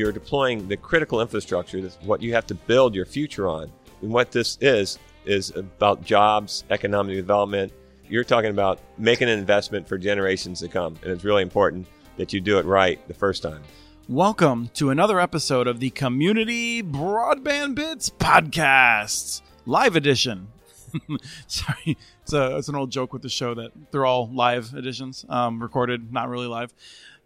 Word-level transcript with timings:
you're 0.00 0.12
deploying 0.12 0.66
the 0.66 0.78
critical 0.78 1.20
infrastructure, 1.20 1.80
that's 1.82 1.96
what 1.96 2.22
you 2.22 2.32
have 2.32 2.46
to 2.46 2.54
build 2.54 2.94
your 2.94 3.04
future 3.04 3.46
on. 3.46 3.70
And 4.00 4.10
what 4.10 4.32
this 4.32 4.56
is, 4.62 4.98
is 5.26 5.54
about 5.54 6.02
jobs, 6.02 6.64
economic 6.70 7.16
development. 7.16 7.70
You're 8.08 8.24
talking 8.24 8.50
about 8.50 8.80
making 8.96 9.28
an 9.28 9.38
investment 9.38 9.86
for 9.86 9.98
generations 9.98 10.60
to 10.60 10.68
come. 10.68 10.96
And 11.02 11.12
it's 11.12 11.22
really 11.22 11.42
important 11.42 11.86
that 12.16 12.32
you 12.32 12.40
do 12.40 12.58
it 12.58 12.64
right 12.64 13.06
the 13.08 13.14
first 13.14 13.42
time. 13.42 13.62
Welcome 14.08 14.70
to 14.74 14.88
another 14.88 15.20
episode 15.20 15.66
of 15.66 15.80
the 15.80 15.90
Community 15.90 16.82
Broadband 16.82 17.74
Bits 17.74 18.08
Podcast, 18.08 19.42
live 19.66 19.96
edition. 19.96 20.48
Sorry, 21.46 21.98
it's, 22.22 22.32
a, 22.32 22.56
it's 22.56 22.68
an 22.68 22.74
old 22.74 22.90
joke 22.90 23.12
with 23.12 23.20
the 23.20 23.28
show 23.28 23.54
that 23.54 23.70
they're 23.90 24.06
all 24.06 24.30
live 24.32 24.72
editions, 24.74 25.26
um, 25.28 25.62
recorded, 25.62 26.10
not 26.10 26.30
really 26.30 26.46
live. 26.46 26.72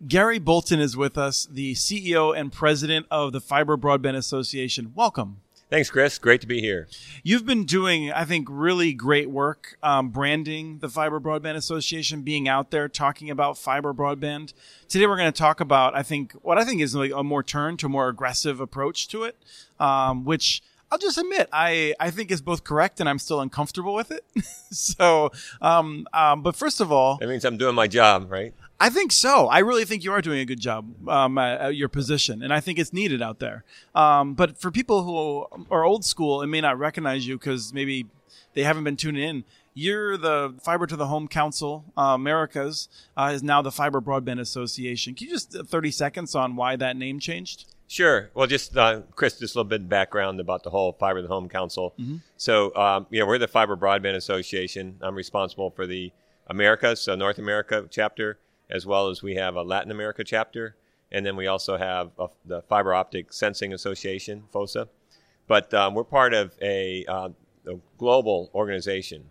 Gary 0.06 0.38
Bolton 0.38 0.80
is 0.80 0.96
with 0.96 1.16
us, 1.16 1.46
the 1.46 1.74
CEO 1.74 2.36
and 2.36 2.52
president 2.52 3.06
of 3.10 3.32
the 3.32 3.40
Fiber 3.40 3.76
Broadband 3.76 4.16
Association. 4.16 4.92
Welcome. 4.94 5.40
Thanks, 5.70 5.90
Chris. 5.90 6.18
Great 6.18 6.40
to 6.42 6.46
be 6.46 6.60
here. 6.60 6.86
You've 7.22 7.46
been 7.46 7.64
doing, 7.64 8.12
I 8.12 8.24
think, 8.24 8.46
really 8.50 8.92
great 8.92 9.30
work 9.30 9.76
um, 9.82 10.10
branding 10.10 10.78
the 10.78 10.88
Fiber 10.88 11.18
Broadband 11.18 11.56
Association, 11.56 12.22
being 12.22 12.46
out 12.48 12.70
there 12.70 12.86
talking 12.86 13.30
about 13.30 13.56
fiber 13.56 13.94
broadband. 13.94 14.52
Today, 14.88 15.06
we're 15.06 15.16
going 15.16 15.32
to 15.32 15.36
talk 15.36 15.60
about, 15.60 15.96
I 15.96 16.02
think, 16.02 16.32
what 16.42 16.58
I 16.58 16.64
think 16.64 16.80
is 16.80 16.94
like 16.94 17.12
a 17.12 17.24
more 17.24 17.42
turn 17.42 17.76
to 17.78 17.86
a 17.86 17.88
more 17.88 18.08
aggressive 18.08 18.60
approach 18.60 19.08
to 19.08 19.24
it, 19.24 19.36
um, 19.80 20.24
which 20.24 20.62
I'll 20.92 20.98
just 20.98 21.18
admit 21.18 21.48
I, 21.52 21.94
I 21.98 22.10
think 22.12 22.30
is 22.30 22.40
both 22.40 22.62
correct 22.62 23.00
and 23.00 23.08
I'm 23.08 23.18
still 23.18 23.40
uncomfortable 23.40 23.94
with 23.94 24.12
it. 24.12 24.24
so, 24.70 25.32
um, 25.60 26.06
um, 26.12 26.42
but 26.42 26.54
first 26.54 26.80
of 26.80 26.92
all, 26.92 27.16
that 27.16 27.28
means 27.28 27.44
I'm 27.44 27.56
doing 27.56 27.74
my 27.74 27.88
job, 27.88 28.30
right? 28.30 28.54
I 28.80 28.90
think 28.90 29.12
so. 29.12 29.46
I 29.46 29.60
really 29.60 29.84
think 29.84 30.04
you 30.04 30.12
are 30.12 30.20
doing 30.20 30.40
a 30.40 30.44
good 30.44 30.60
job 30.60 31.08
um, 31.08 31.38
at 31.38 31.76
your 31.76 31.88
position, 31.88 32.42
and 32.42 32.52
I 32.52 32.60
think 32.60 32.78
it's 32.78 32.92
needed 32.92 33.22
out 33.22 33.38
there. 33.38 33.64
Um, 33.94 34.34
but 34.34 34.58
for 34.58 34.70
people 34.70 35.04
who 35.04 35.66
are 35.70 35.84
old 35.84 36.04
school 36.04 36.42
and 36.42 36.50
may 36.50 36.60
not 36.60 36.78
recognize 36.78 37.26
you 37.26 37.38
because 37.38 37.72
maybe 37.72 38.06
they 38.54 38.64
haven't 38.64 38.84
been 38.84 38.96
tuning 38.96 39.22
in, 39.22 39.44
you're 39.74 40.16
the 40.16 40.54
Fiber 40.62 40.86
to 40.86 40.96
the 40.96 41.06
Home 41.06 41.28
Council 41.28 41.84
uh, 41.96 42.12
Americas 42.14 42.88
uh, 43.16 43.32
is 43.34 43.42
now 43.42 43.60
the 43.60 43.72
Fiber 43.72 44.00
Broadband 44.00 44.40
Association. 44.40 45.14
Can 45.14 45.28
you 45.28 45.32
just 45.34 45.54
uh, 45.54 45.64
30 45.64 45.90
seconds 45.90 46.34
on 46.34 46.56
why 46.56 46.76
that 46.76 46.96
name 46.96 47.18
changed? 47.18 47.66
Sure. 47.86 48.30
Well, 48.34 48.46
just 48.46 48.76
uh, 48.76 49.02
Chris, 49.14 49.38
just 49.38 49.54
a 49.54 49.58
little 49.58 49.68
bit 49.68 49.82
of 49.82 49.88
background 49.88 50.40
about 50.40 50.62
the 50.62 50.70
whole 50.70 50.92
Fiber 50.92 51.18
to 51.18 51.22
the 51.22 51.28
Home 51.28 51.48
Council. 51.48 51.94
Mm-hmm. 51.98 52.16
So, 52.36 52.74
um, 52.74 53.06
you 53.10 53.20
know, 53.20 53.26
we're 53.26 53.38
the 53.38 53.48
Fiber 53.48 53.76
Broadband 53.76 54.14
Association. 54.14 54.96
I'm 55.00 55.14
responsible 55.14 55.70
for 55.70 55.86
the 55.86 56.12
Americas, 56.46 57.00
so 57.00 57.14
North 57.14 57.38
America 57.38 57.86
chapter 57.90 58.38
as 58.70 58.86
well 58.86 59.08
as 59.08 59.22
we 59.22 59.34
have 59.34 59.56
a 59.56 59.62
Latin 59.62 59.90
America 59.90 60.24
chapter, 60.24 60.76
and 61.12 61.24
then 61.24 61.36
we 61.36 61.46
also 61.46 61.76
have 61.76 62.10
a, 62.18 62.28
the 62.44 62.62
Fiber 62.62 62.94
Optic 62.94 63.32
Sensing 63.32 63.72
Association, 63.72 64.44
FOSA. 64.52 64.88
But 65.46 65.72
um, 65.74 65.94
we're 65.94 66.04
part 66.04 66.34
of 66.34 66.54
a, 66.62 67.04
uh, 67.06 67.28
a, 67.66 67.74
global 67.98 68.50
organization, 68.54 69.24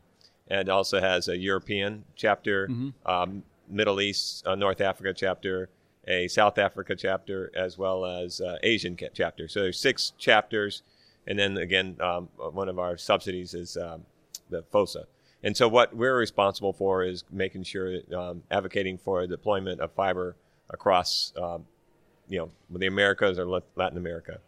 and 0.47 0.69
also 0.69 0.99
has 0.99 1.27
a 1.27 1.37
European 1.37 2.05
chapter, 2.15 2.67
mm-hmm. 2.67 2.89
um, 3.11 3.43
Middle 3.67 3.99
East, 3.99 4.45
uh, 4.45 4.55
North 4.55 4.81
Africa 4.81 5.13
chapter, 5.15 5.69
a 6.07 6.27
South 6.27 6.57
Africa 6.57 6.95
chapter, 6.95 7.51
as 7.55 7.77
well 7.77 8.05
as 8.05 8.41
uh, 8.41 8.57
Asian 8.61 8.97
chapter. 9.13 9.47
So 9.47 9.61
there's 9.61 9.79
six 9.79 10.13
chapters, 10.17 10.83
and 11.25 11.39
then 11.39 11.57
again, 11.57 11.97
um, 11.99 12.29
one 12.37 12.69
of 12.69 12.77
our 12.77 12.97
subsidies 12.97 13.53
is 13.53 13.77
um, 13.77 14.05
the 14.49 14.63
FOSA. 14.63 15.05
And 15.43 15.55
so 15.57 15.67
what 15.67 15.95
we're 15.95 16.17
responsible 16.17 16.73
for 16.73 17.03
is 17.03 17.25
making 17.31 17.63
sure 17.63 17.99
that 17.99 18.13
um, 18.13 18.43
advocating 18.49 18.97
for 18.97 19.27
deployment 19.27 19.81
of 19.81 19.91
fiber 19.91 20.35
across, 20.69 21.33
um, 21.41 21.65
you 22.29 22.39
know, 22.39 22.49
the 22.69 22.87
Americas 22.87 23.37
or 23.37 23.45
Latin 23.75 23.97
America. 23.97 24.39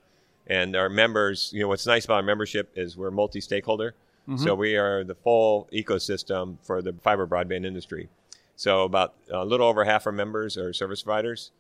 And 0.47 0.75
our 0.75 0.89
members, 0.89 1.51
you 1.53 1.61
know, 1.61 1.67
what's 1.67 1.85
nice 1.85 2.05
about 2.05 2.15
our 2.15 2.23
membership 2.23 2.71
is 2.75 2.95
we're 2.95 3.11
multi-stakeholder. 3.11 3.93
Mm-hmm. 4.27 4.43
So 4.43 4.55
we 4.55 4.77
are 4.77 5.03
the 5.03 5.15
full 5.15 5.67
ecosystem 5.73 6.57
for 6.63 6.81
the 6.81 6.93
fiber 6.93 7.27
broadband 7.27 7.65
industry. 7.65 8.09
So 8.55 8.83
about 8.83 9.15
a 9.29 9.43
little 9.43 9.67
over 9.67 9.83
half 9.83 10.05
our 10.05 10.11
members 10.13 10.57
are 10.57 10.71
service 10.71 11.03
providers, 11.03 11.51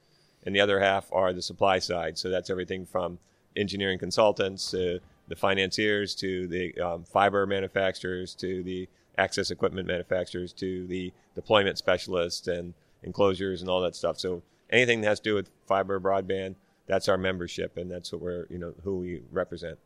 and 0.45 0.55
the 0.55 0.61
other 0.61 0.79
half 0.79 1.11
are 1.11 1.33
the 1.33 1.41
supply 1.41 1.79
side. 1.79 2.17
So 2.17 2.29
that's 2.29 2.49
everything 2.49 2.85
from 2.85 3.19
engineering 3.55 3.99
consultants 3.99 4.71
to 4.71 4.99
the 5.27 5.35
financiers 5.35 6.15
to 6.15 6.47
the 6.47 6.79
um, 6.79 7.03
fiber 7.03 7.45
manufacturers 7.47 8.35
to 8.35 8.63
the 8.63 8.87
access 9.17 9.51
equipment 9.51 9.87
manufacturers 9.87 10.53
to 10.53 10.85
the 10.87 11.11
deployment 11.33 11.77
specialists 11.77 12.47
and 12.47 12.73
enclosures 13.03 13.61
and 13.61 13.69
all 13.69 13.81
that 13.81 13.95
stuff. 13.95 14.19
So 14.19 14.41
anything 14.69 15.01
that 15.01 15.07
has 15.07 15.19
to 15.19 15.29
do 15.29 15.35
with 15.35 15.49
fiber 15.67 15.99
broadband, 15.99 16.55
that's 16.87 17.07
our 17.09 17.17
membership, 17.17 17.77
and 17.77 17.89
that's 17.89 18.11
what 18.11 18.21
we're 18.21 18.45
you 18.49 18.57
know 18.57 18.73
who 18.83 18.97
we 18.97 19.21
represent 19.31 19.79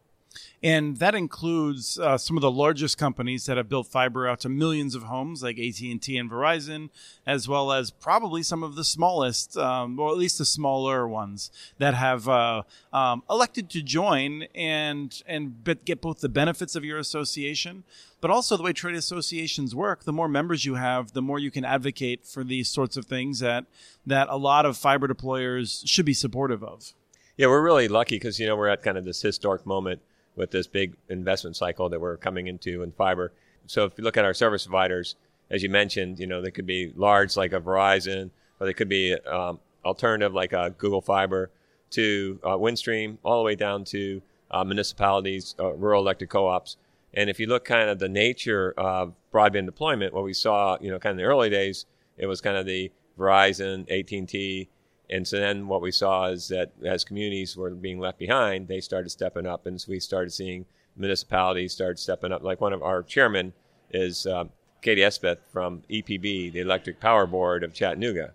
and 0.61 0.97
that 0.97 1.15
includes 1.15 1.97
uh, 1.97 2.17
some 2.17 2.35
of 2.35 2.41
the 2.41 2.51
largest 2.51 2.97
companies 2.97 3.45
that 3.45 3.57
have 3.57 3.69
built 3.69 3.87
fiber 3.87 4.27
out 4.27 4.41
to 4.41 4.49
millions 4.49 4.93
of 4.93 5.03
homes, 5.03 5.41
like 5.41 5.57
AT 5.57 5.79
and 5.79 6.01
T 6.01 6.17
and 6.17 6.29
Verizon, 6.29 6.89
as 7.25 7.47
well 7.47 7.71
as 7.71 7.91
probably 7.91 8.43
some 8.43 8.61
of 8.61 8.75
the 8.75 8.83
smallest, 8.83 9.57
um, 9.57 9.97
or 9.99 10.09
at 10.09 10.17
least 10.17 10.37
the 10.37 10.45
smaller 10.45 11.07
ones 11.07 11.49
that 11.77 11.93
have 11.93 12.27
uh, 12.27 12.63
um, 12.91 13.23
elected 13.29 13.69
to 13.69 13.81
join 13.81 14.43
and 14.53 15.21
and 15.25 15.63
get 15.85 16.01
both 16.01 16.19
the 16.19 16.29
benefits 16.29 16.75
of 16.75 16.83
your 16.83 16.97
association, 16.97 17.83
but 18.19 18.29
also 18.29 18.57
the 18.57 18.63
way 18.63 18.73
trade 18.73 18.95
associations 18.95 19.73
work. 19.73 20.03
The 20.03 20.13
more 20.13 20.27
members 20.27 20.65
you 20.65 20.75
have, 20.75 21.13
the 21.13 21.21
more 21.21 21.39
you 21.39 21.51
can 21.51 21.63
advocate 21.63 22.25
for 22.25 22.43
these 22.43 22.67
sorts 22.67 22.97
of 22.97 23.05
things 23.05 23.39
that 23.39 23.65
that 24.05 24.27
a 24.29 24.37
lot 24.37 24.65
of 24.65 24.75
fiber 24.75 25.07
deployers 25.07 25.87
should 25.87 26.05
be 26.05 26.13
supportive 26.13 26.63
of. 26.63 26.93
Yeah, 27.37 27.47
we're 27.47 27.63
really 27.63 27.87
lucky 27.87 28.17
because 28.17 28.41
you 28.41 28.47
know 28.47 28.57
we're 28.57 28.67
at 28.67 28.83
kind 28.83 28.97
of 28.97 29.05
this 29.05 29.21
historic 29.21 29.65
moment 29.65 30.01
with 30.39 30.49
this 30.51 30.65
big 30.65 30.95
investment 31.09 31.55
cycle 31.55 31.89
that 31.89 31.99
we're 31.99 32.17
coming 32.17 32.47
into 32.47 32.81
in 32.81 32.91
fiber. 32.93 33.33
So 33.67 33.83
if 33.83 33.93
you 33.97 34.03
look 34.03 34.17
at 34.17 34.25
our 34.25 34.33
service 34.33 34.65
providers, 34.65 35.15
as 35.51 35.61
you 35.61 35.69
mentioned, 35.69 36.17
you 36.17 36.25
know, 36.25 36.41
they 36.41 36.49
could 36.49 36.65
be 36.65 36.93
large 36.95 37.35
like 37.35 37.53
a 37.53 37.59
Verizon, 37.59 38.31
or 38.59 38.65
they 38.65 38.73
could 38.73 38.89
be 38.89 39.13
um, 39.27 39.59
alternative 39.83 40.33
like 40.33 40.53
a 40.53 40.73
Google 40.77 41.01
Fiber 41.01 41.51
to 41.91 42.39
uh, 42.43 42.49
Windstream, 42.49 43.17
all 43.23 43.39
the 43.39 43.45
way 43.45 43.55
down 43.55 43.83
to 43.83 44.21
uh, 44.51 44.63
municipalities, 44.63 45.55
uh, 45.59 45.73
rural 45.73 46.01
electric 46.01 46.29
co-ops. 46.29 46.77
And 47.13 47.29
if 47.29 47.39
you 47.39 47.47
look 47.47 47.65
kind 47.65 47.89
of 47.89 47.99
the 47.99 48.09
nature 48.09 48.73
of 48.77 49.13
broadband 49.33 49.65
deployment, 49.65 50.13
what 50.13 50.23
we 50.23 50.33
saw, 50.33 50.77
you 50.79 50.89
know, 50.89 50.99
kind 50.99 51.11
of 51.11 51.19
in 51.19 51.25
the 51.25 51.29
early 51.29 51.49
days, 51.49 51.85
it 52.17 52.27
was 52.27 52.39
kind 52.39 52.55
of 52.55 52.65
the 52.65 52.91
Verizon, 53.17 53.81
AT&T, 53.89 54.69
and 55.09 55.27
so 55.27 55.39
then 55.39 55.67
what 55.67 55.81
we 55.81 55.91
saw 55.91 56.27
is 56.27 56.47
that 56.49 56.71
as 56.85 57.03
communities 57.03 57.57
were 57.57 57.71
being 57.71 57.99
left 57.99 58.19
behind, 58.19 58.67
they 58.67 58.79
started 58.79 59.09
stepping 59.09 59.45
up, 59.45 59.65
and 59.65 59.79
so 59.79 59.91
we 59.91 59.99
started 59.99 60.31
seeing 60.31 60.65
municipalities 60.95 61.73
start 61.73 61.97
stepping 61.97 62.31
up. 62.31 62.43
Like 62.43 62.61
one 62.61 62.73
of 62.73 62.83
our 62.83 63.01
chairmen 63.01 63.53
is 63.91 64.27
um, 64.27 64.49
Katie 64.81 65.01
Espeseth 65.01 65.39
from 65.51 65.83
EPB, 65.89 66.51
the 66.51 66.59
Electric 66.59 66.99
Power 66.99 67.25
Board 67.25 67.63
of 67.63 67.73
Chattanooga, 67.73 68.33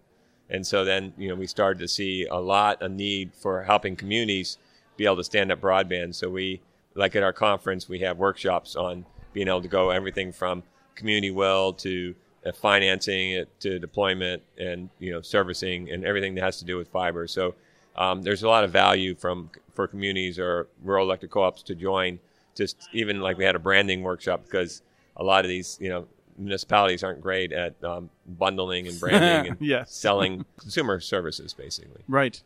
and 0.51 0.67
so 0.67 0.85
then 0.85 1.13
you 1.17 1.29
know 1.29 1.35
we 1.35 1.47
started 1.47 1.79
to 1.81 1.89
see 1.89 2.27
a 2.27 2.39
lot 2.39 2.83
of 2.83 2.91
need 2.91 3.33
for 3.35 3.63
helping 3.63 3.95
communities 3.97 4.59
be 4.97 5.05
able 5.05 5.17
to 5.17 5.25
stand 5.25 5.53
up 5.53 5.61
broadband. 5.61 6.15
So 6.15 6.29
we, 6.29 6.61
like 6.95 7.17
at 7.17 7.23
our 7.23 7.33
conference, 7.33 7.89
we 7.89 8.01
have 8.01 8.19
workshops 8.19 8.77
on 8.77 9.07
being 9.33 9.49
able 9.49 9.63
to 9.63 9.69
go 9.69 9.91
everything 9.91 10.33
from 10.33 10.63
community 10.95 11.31
well 11.31 11.73
to 11.73 12.15
uh, 12.15 12.24
financing 12.53 13.31
it 13.33 13.49
to 13.61 13.79
deployment 13.79 14.43
and 14.59 14.91
you 14.99 15.11
know 15.13 15.21
servicing 15.21 15.91
and 15.91 16.05
everything 16.05 16.35
that 16.35 16.43
has 16.43 16.59
to 16.59 16.65
do 16.65 16.77
with 16.77 16.89
fiber. 16.89 17.27
So 17.27 17.55
um, 17.97 18.23
there's 18.23 18.43
a 18.43 18.49
lot 18.49 18.65
of 18.65 18.71
value 18.71 19.15
from 19.15 19.51
for 19.75 19.87
communities 19.87 20.39
or 20.39 20.69
rural 20.83 21.07
electric 21.07 21.31
co-ops 21.31 21.63
to 21.65 21.75
join. 21.75 22.19
Just 22.55 22.89
even 22.93 23.21
like 23.21 23.39
we 23.39 23.45
had 23.45 23.57
a 23.57 23.59
branding 23.59 24.03
workshop 24.03 24.45
because 24.45 24.83
a 25.17 25.25
lot 25.25 25.45
of 25.45 25.49
these 25.49 25.79
you 25.81 25.89
know 25.89 26.07
municipalities 26.37 27.03
aren't 27.05 27.21
great 27.21 27.53
at 27.53 27.83
um, 27.85 28.11
bundling 28.27 28.89
and 28.89 28.99
branding 28.99 29.51
and 29.53 29.61
yes. 29.61 29.93
selling 29.93 30.45
consumer 30.59 31.01
services, 31.01 31.53
basically. 31.53 32.03
Right. 32.09 32.43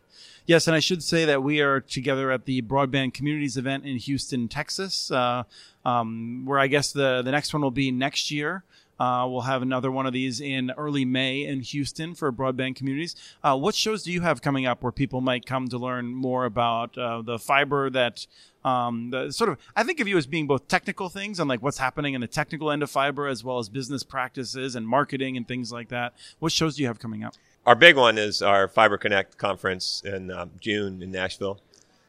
Yes, 0.47 0.67
and 0.67 0.75
I 0.75 0.81
should 0.81 1.03
say 1.03 1.25
that 1.25 1.43
we 1.43 1.61
are 1.61 1.81
together 1.81 2.31
at 2.31 2.45
the 2.45 2.63
Broadband 2.63 3.15
Communities 3.15 3.57
event 3.57 3.85
in 3.85 3.97
Houston, 3.97 4.49
Texas, 4.49 5.11
uh, 5.11 5.45
um, 5.85 6.45
where 6.45 6.59
I 6.59 6.67
guess 6.67 6.93
the 6.93 7.23
the 7.23 7.31
next 7.31 7.53
one 7.53 7.63
will 7.63 7.71
be 7.71 7.91
next 7.91 8.31
year. 8.31 8.65
Uh, 8.99 9.27
we'll 9.29 9.43
have 9.43 9.63
another 9.63 9.91
one 9.91 10.07
of 10.07 10.13
these 10.13 10.41
in 10.41 10.71
early 10.77 11.05
May 11.05 11.45
in 11.45 11.61
Houston 11.61 12.15
for 12.15 12.33
broadband 12.33 12.77
communities. 12.77 13.15
Uh, 13.43 13.57
what 13.57 13.75
shows 13.75 14.03
do 14.03 14.13
you 14.13 14.23
have 14.23 14.43
coming 14.43 14.67
up 14.67 14.83
where 14.83 14.93
people 14.93 15.21
might 15.21 15.47
come 15.47 15.69
to 15.69 15.79
learn 15.79 16.07
more 16.07 16.45
about 16.45 16.97
uh, 16.99 17.23
the 17.23 17.39
fiber 17.39 17.91
that 17.91 18.27
um, 18.65 19.11
the 19.11 19.31
sort 19.31 19.51
of 19.51 19.59
I 19.77 19.85
think 19.85 20.01
of 20.01 20.09
you 20.09 20.19
as 20.19 20.27
being 20.27 20.47
both 20.47 20.69
technical 20.69 21.09
things 21.09 21.39
and 21.39 21.49
like 21.49 21.63
what's 21.63 21.79
happening 21.79 22.15
in 22.15 22.21
the 22.21 22.27
technical 22.27 22.71
end 22.71 22.83
of 22.83 22.91
fiber 22.91 23.29
as 23.29 23.45
well 23.45 23.59
as 23.59 23.69
business 23.69 24.03
practices 24.03 24.75
and 24.75 24.87
marketing 24.87 25.37
and 25.37 25.47
things 25.47 25.73
like 25.73 25.89
that. 25.89 26.15
What 26.39 26.53
shows 26.53 26.77
do 26.77 26.83
you 26.83 26.89
have 26.89 26.99
coming 26.99 27.23
up? 27.25 27.35
Our 27.67 27.75
big 27.75 27.97
one 27.97 28.19
is 28.19 28.41
our 28.41 28.67
Fiber 28.67 28.97
Connect 28.97 29.37
conference 29.37 30.03
in 30.05 30.31
um, 30.31 30.53
June 30.59 31.03
in 31.03 31.11
Nashville. 31.11 31.61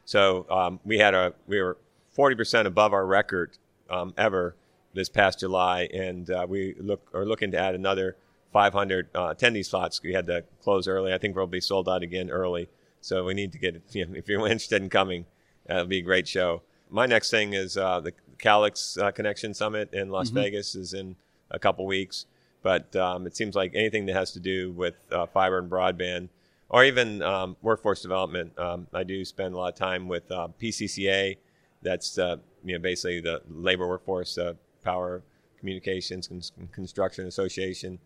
So 0.06 0.46
um, 0.50 0.80
we 0.84 0.98
had 0.98 1.14
a 1.14 1.34
we 1.46 1.60
were 1.60 1.76
40% 2.16 2.66
above 2.66 2.92
our 2.92 3.06
record 3.06 3.58
um, 3.88 4.14
ever 4.16 4.54
this 4.94 5.08
past 5.08 5.40
July, 5.40 5.88
and 5.92 6.30
uh, 6.30 6.46
we 6.48 6.74
look 6.78 7.08
are 7.14 7.24
looking 7.24 7.50
to 7.52 7.58
add 7.58 7.74
another 7.74 8.16
500 8.52 9.08
uh, 9.14 9.34
attendee 9.34 9.64
slots. 9.64 10.02
We 10.02 10.12
had 10.12 10.26
to 10.26 10.44
close 10.62 10.88
early. 10.88 11.12
I 11.12 11.18
think 11.18 11.36
we'll 11.36 11.46
be 11.46 11.60
sold 11.60 11.88
out 11.88 12.02
again 12.02 12.30
early. 12.30 12.68
So 13.00 13.24
we 13.24 13.34
need 13.34 13.52
to 13.52 13.58
get 13.58 13.80
you 13.92 14.06
know, 14.06 14.14
if 14.14 14.28
you're 14.28 14.40
interested 14.40 14.82
in 14.82 14.88
coming, 14.88 15.26
uh, 15.68 15.74
it'll 15.74 15.86
be 15.86 15.98
a 15.98 16.02
great 16.02 16.26
show. 16.28 16.62
My 16.90 17.06
next 17.06 17.30
thing 17.30 17.52
is 17.52 17.76
uh, 17.76 18.00
the 18.00 18.12
Calix 18.38 18.98
uh, 18.98 19.10
Connection 19.12 19.54
Summit 19.54 19.92
in 19.92 20.10
Las 20.10 20.28
mm-hmm. 20.28 20.38
Vegas 20.38 20.74
is 20.74 20.92
in 20.92 21.16
a 21.50 21.58
couple 21.58 21.86
weeks. 21.86 22.26
But 22.62 22.94
um, 22.96 23.26
it 23.26 23.36
seems 23.36 23.54
like 23.54 23.72
anything 23.74 24.06
that 24.06 24.14
has 24.14 24.32
to 24.32 24.40
do 24.40 24.72
with 24.72 24.94
uh, 25.10 25.26
fiber 25.26 25.58
and 25.58 25.70
broadband, 25.70 26.28
or 26.68 26.84
even 26.84 27.22
um, 27.22 27.56
workforce 27.62 28.02
development, 28.02 28.58
um, 28.58 28.86
I 28.92 29.02
do 29.02 29.24
spend 29.24 29.54
a 29.54 29.56
lot 29.56 29.72
of 29.72 29.78
time 29.78 30.08
with 30.08 30.30
uh, 30.30 30.48
PCCA. 30.60 31.38
That's 31.82 32.18
uh, 32.18 32.36
you 32.62 32.74
know 32.74 32.80
basically 32.80 33.20
the 33.20 33.40
labor 33.48 33.88
workforce 33.88 34.36
uh, 34.36 34.54
power 34.82 35.22
communications 35.58 36.52
construction 36.72 37.26
association. 37.26 37.98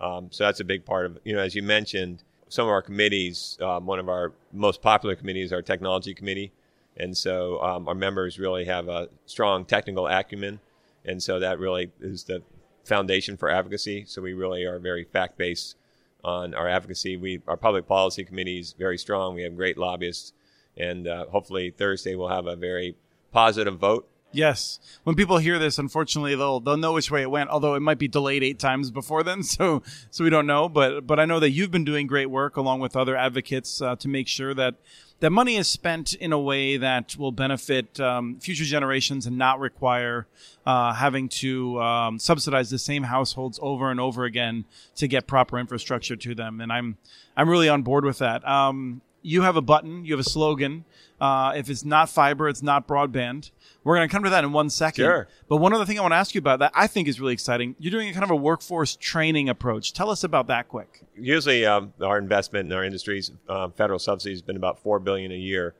Um, 0.00 0.28
so 0.30 0.44
that's 0.44 0.60
a 0.60 0.64
big 0.64 0.84
part 0.84 1.06
of 1.06 1.18
you 1.24 1.34
know 1.34 1.40
as 1.40 1.54
you 1.54 1.62
mentioned 1.62 2.22
some 2.48 2.66
of 2.66 2.70
our 2.70 2.82
committees. 2.82 3.58
Um, 3.60 3.86
one 3.86 3.98
of 3.98 4.08
our 4.08 4.32
most 4.52 4.82
popular 4.82 5.16
committees, 5.16 5.52
our 5.52 5.62
technology 5.62 6.14
committee, 6.14 6.52
and 6.96 7.16
so 7.16 7.60
um, 7.62 7.88
our 7.88 7.94
members 7.94 8.38
really 8.38 8.64
have 8.66 8.88
a 8.88 9.08
strong 9.26 9.64
technical 9.64 10.06
acumen, 10.06 10.60
and 11.04 11.22
so 11.22 11.38
that 11.40 11.58
really 11.58 11.92
is 12.00 12.24
the 12.24 12.42
foundation 12.84 13.36
for 13.36 13.48
advocacy. 13.48 14.04
So 14.06 14.22
we 14.22 14.32
really 14.32 14.64
are 14.64 14.78
very 14.78 15.04
fact 15.04 15.36
based 15.36 15.76
on 16.24 16.54
our 16.54 16.68
advocacy. 16.68 17.16
We 17.16 17.42
our 17.46 17.56
public 17.56 17.86
policy 17.86 18.24
committee 18.24 18.58
is 18.58 18.72
very 18.72 18.98
strong. 18.98 19.34
We 19.34 19.42
have 19.42 19.56
great 19.56 19.78
lobbyists, 19.78 20.32
and 20.76 21.06
uh, 21.06 21.26
hopefully 21.26 21.70
Thursday 21.70 22.14
we'll 22.14 22.28
have 22.28 22.46
a 22.46 22.56
very 22.56 22.96
positive 23.32 23.78
vote. 23.78 24.08
Yes. 24.36 24.78
When 25.04 25.16
people 25.16 25.38
hear 25.38 25.58
this, 25.58 25.78
unfortunately, 25.78 26.34
they'll 26.34 26.60
they'll 26.60 26.76
know 26.76 26.92
which 26.92 27.10
way 27.10 27.22
it 27.22 27.30
went. 27.30 27.48
Although 27.48 27.74
it 27.74 27.80
might 27.80 27.98
be 27.98 28.06
delayed 28.06 28.42
eight 28.42 28.58
times 28.58 28.90
before 28.90 29.22
then, 29.22 29.42
so 29.42 29.82
so 30.10 30.24
we 30.24 30.30
don't 30.30 30.46
know. 30.46 30.68
But 30.68 31.06
but 31.06 31.18
I 31.18 31.24
know 31.24 31.40
that 31.40 31.50
you've 31.50 31.70
been 31.70 31.84
doing 31.84 32.06
great 32.06 32.26
work 32.26 32.56
along 32.58 32.80
with 32.80 32.96
other 32.96 33.16
advocates 33.16 33.80
uh, 33.80 33.96
to 33.96 34.08
make 34.08 34.28
sure 34.28 34.52
that 34.52 34.74
that 35.20 35.30
money 35.30 35.56
is 35.56 35.66
spent 35.66 36.12
in 36.12 36.32
a 36.34 36.38
way 36.38 36.76
that 36.76 37.16
will 37.16 37.32
benefit 37.32 37.98
um, 37.98 38.38
future 38.38 38.64
generations 38.64 39.24
and 39.24 39.38
not 39.38 39.58
require 39.58 40.26
uh, 40.66 40.92
having 40.92 41.30
to 41.30 41.80
um, 41.80 42.18
subsidize 42.18 42.68
the 42.68 42.78
same 42.78 43.04
households 43.04 43.58
over 43.62 43.90
and 43.90 43.98
over 43.98 44.24
again 44.24 44.66
to 44.96 45.08
get 45.08 45.26
proper 45.26 45.58
infrastructure 45.58 46.16
to 46.16 46.34
them. 46.34 46.60
And 46.60 46.70
I'm 46.70 46.98
I'm 47.36 47.48
really 47.48 47.70
on 47.70 47.82
board 47.82 48.04
with 48.04 48.18
that. 48.18 48.46
Um, 48.46 49.00
you 49.26 49.42
have 49.42 49.56
a 49.56 49.60
button, 49.60 50.04
you 50.04 50.12
have 50.12 50.24
a 50.24 50.28
slogan. 50.28 50.84
Uh, 51.20 51.52
if 51.56 51.68
it's 51.68 51.84
not 51.84 52.08
fiber, 52.08 52.48
it's 52.48 52.62
not 52.62 52.86
broadband. 52.86 53.50
We're 53.82 53.96
going 53.96 54.08
to 54.08 54.12
come 54.12 54.22
to 54.22 54.30
that 54.30 54.44
in 54.44 54.52
one 54.52 54.70
second. 54.70 55.04
Sure. 55.04 55.26
But 55.48 55.56
one 55.56 55.72
other 55.72 55.84
thing 55.84 55.98
I 55.98 56.02
want 56.02 56.12
to 56.12 56.16
ask 56.16 56.34
you 56.34 56.38
about 56.38 56.60
that 56.60 56.70
I 56.74 56.86
think 56.86 57.08
is 57.08 57.20
really 57.20 57.32
exciting. 57.32 57.74
You're 57.80 57.90
doing 57.90 58.08
a 58.08 58.12
kind 58.12 58.22
of 58.22 58.30
a 58.30 58.36
workforce 58.36 58.94
training 58.94 59.48
approach. 59.48 59.92
Tell 59.92 60.10
us 60.10 60.22
about 60.22 60.46
that 60.46 60.68
quick. 60.68 61.02
Usually, 61.16 61.66
um, 61.66 61.92
our 62.00 62.18
investment 62.18 62.70
in 62.70 62.76
our 62.76 62.84
industries, 62.84 63.32
um, 63.48 63.72
federal 63.72 63.98
subsidies, 63.98 64.36
has 64.38 64.42
been 64.42 64.56
about 64.56 64.78
four 64.78 65.00
billion 65.00 65.32
a 65.32 65.36
year, 65.36 65.74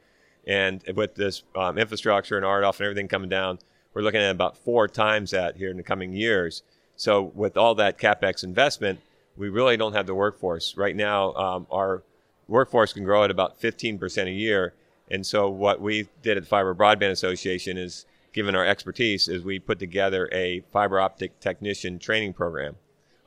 and 0.44 0.82
with 0.96 1.14
this 1.14 1.44
um, 1.54 1.78
infrastructure 1.78 2.36
and 2.36 2.44
RDOF 2.44 2.78
and 2.78 2.86
everything 2.86 3.06
coming 3.06 3.28
down, 3.28 3.60
we're 3.94 4.02
looking 4.02 4.20
at 4.20 4.30
about 4.30 4.56
four 4.56 4.88
times 4.88 5.30
that 5.30 5.56
here 5.56 5.70
in 5.70 5.76
the 5.76 5.82
coming 5.84 6.12
years. 6.12 6.62
So, 6.96 7.22
with 7.22 7.56
all 7.56 7.76
that 7.76 7.98
capex 7.98 8.42
investment, 8.42 9.00
we 9.36 9.50
really 9.50 9.76
don't 9.76 9.92
have 9.92 10.06
the 10.06 10.14
workforce 10.14 10.76
right 10.76 10.96
now. 10.96 11.32
Um, 11.34 11.66
our 11.70 12.02
workforce 12.48 12.92
can 12.92 13.04
grow 13.04 13.24
at 13.24 13.30
about 13.30 13.60
15% 13.60 14.26
a 14.26 14.30
year. 14.30 14.74
And 15.10 15.24
so 15.24 15.48
what 15.48 15.80
we 15.80 16.08
did 16.22 16.36
at 16.36 16.44
the 16.44 16.48
Fiber 16.48 16.74
Broadband 16.74 17.10
Association 17.10 17.76
is, 17.76 18.06
given 18.32 18.54
our 18.54 18.66
expertise, 18.66 19.28
is 19.28 19.44
we 19.44 19.58
put 19.58 19.78
together 19.78 20.28
a 20.32 20.60
fiber 20.72 21.00
optic 21.00 21.38
technician 21.40 21.98
training 21.98 22.32
program. 22.32 22.76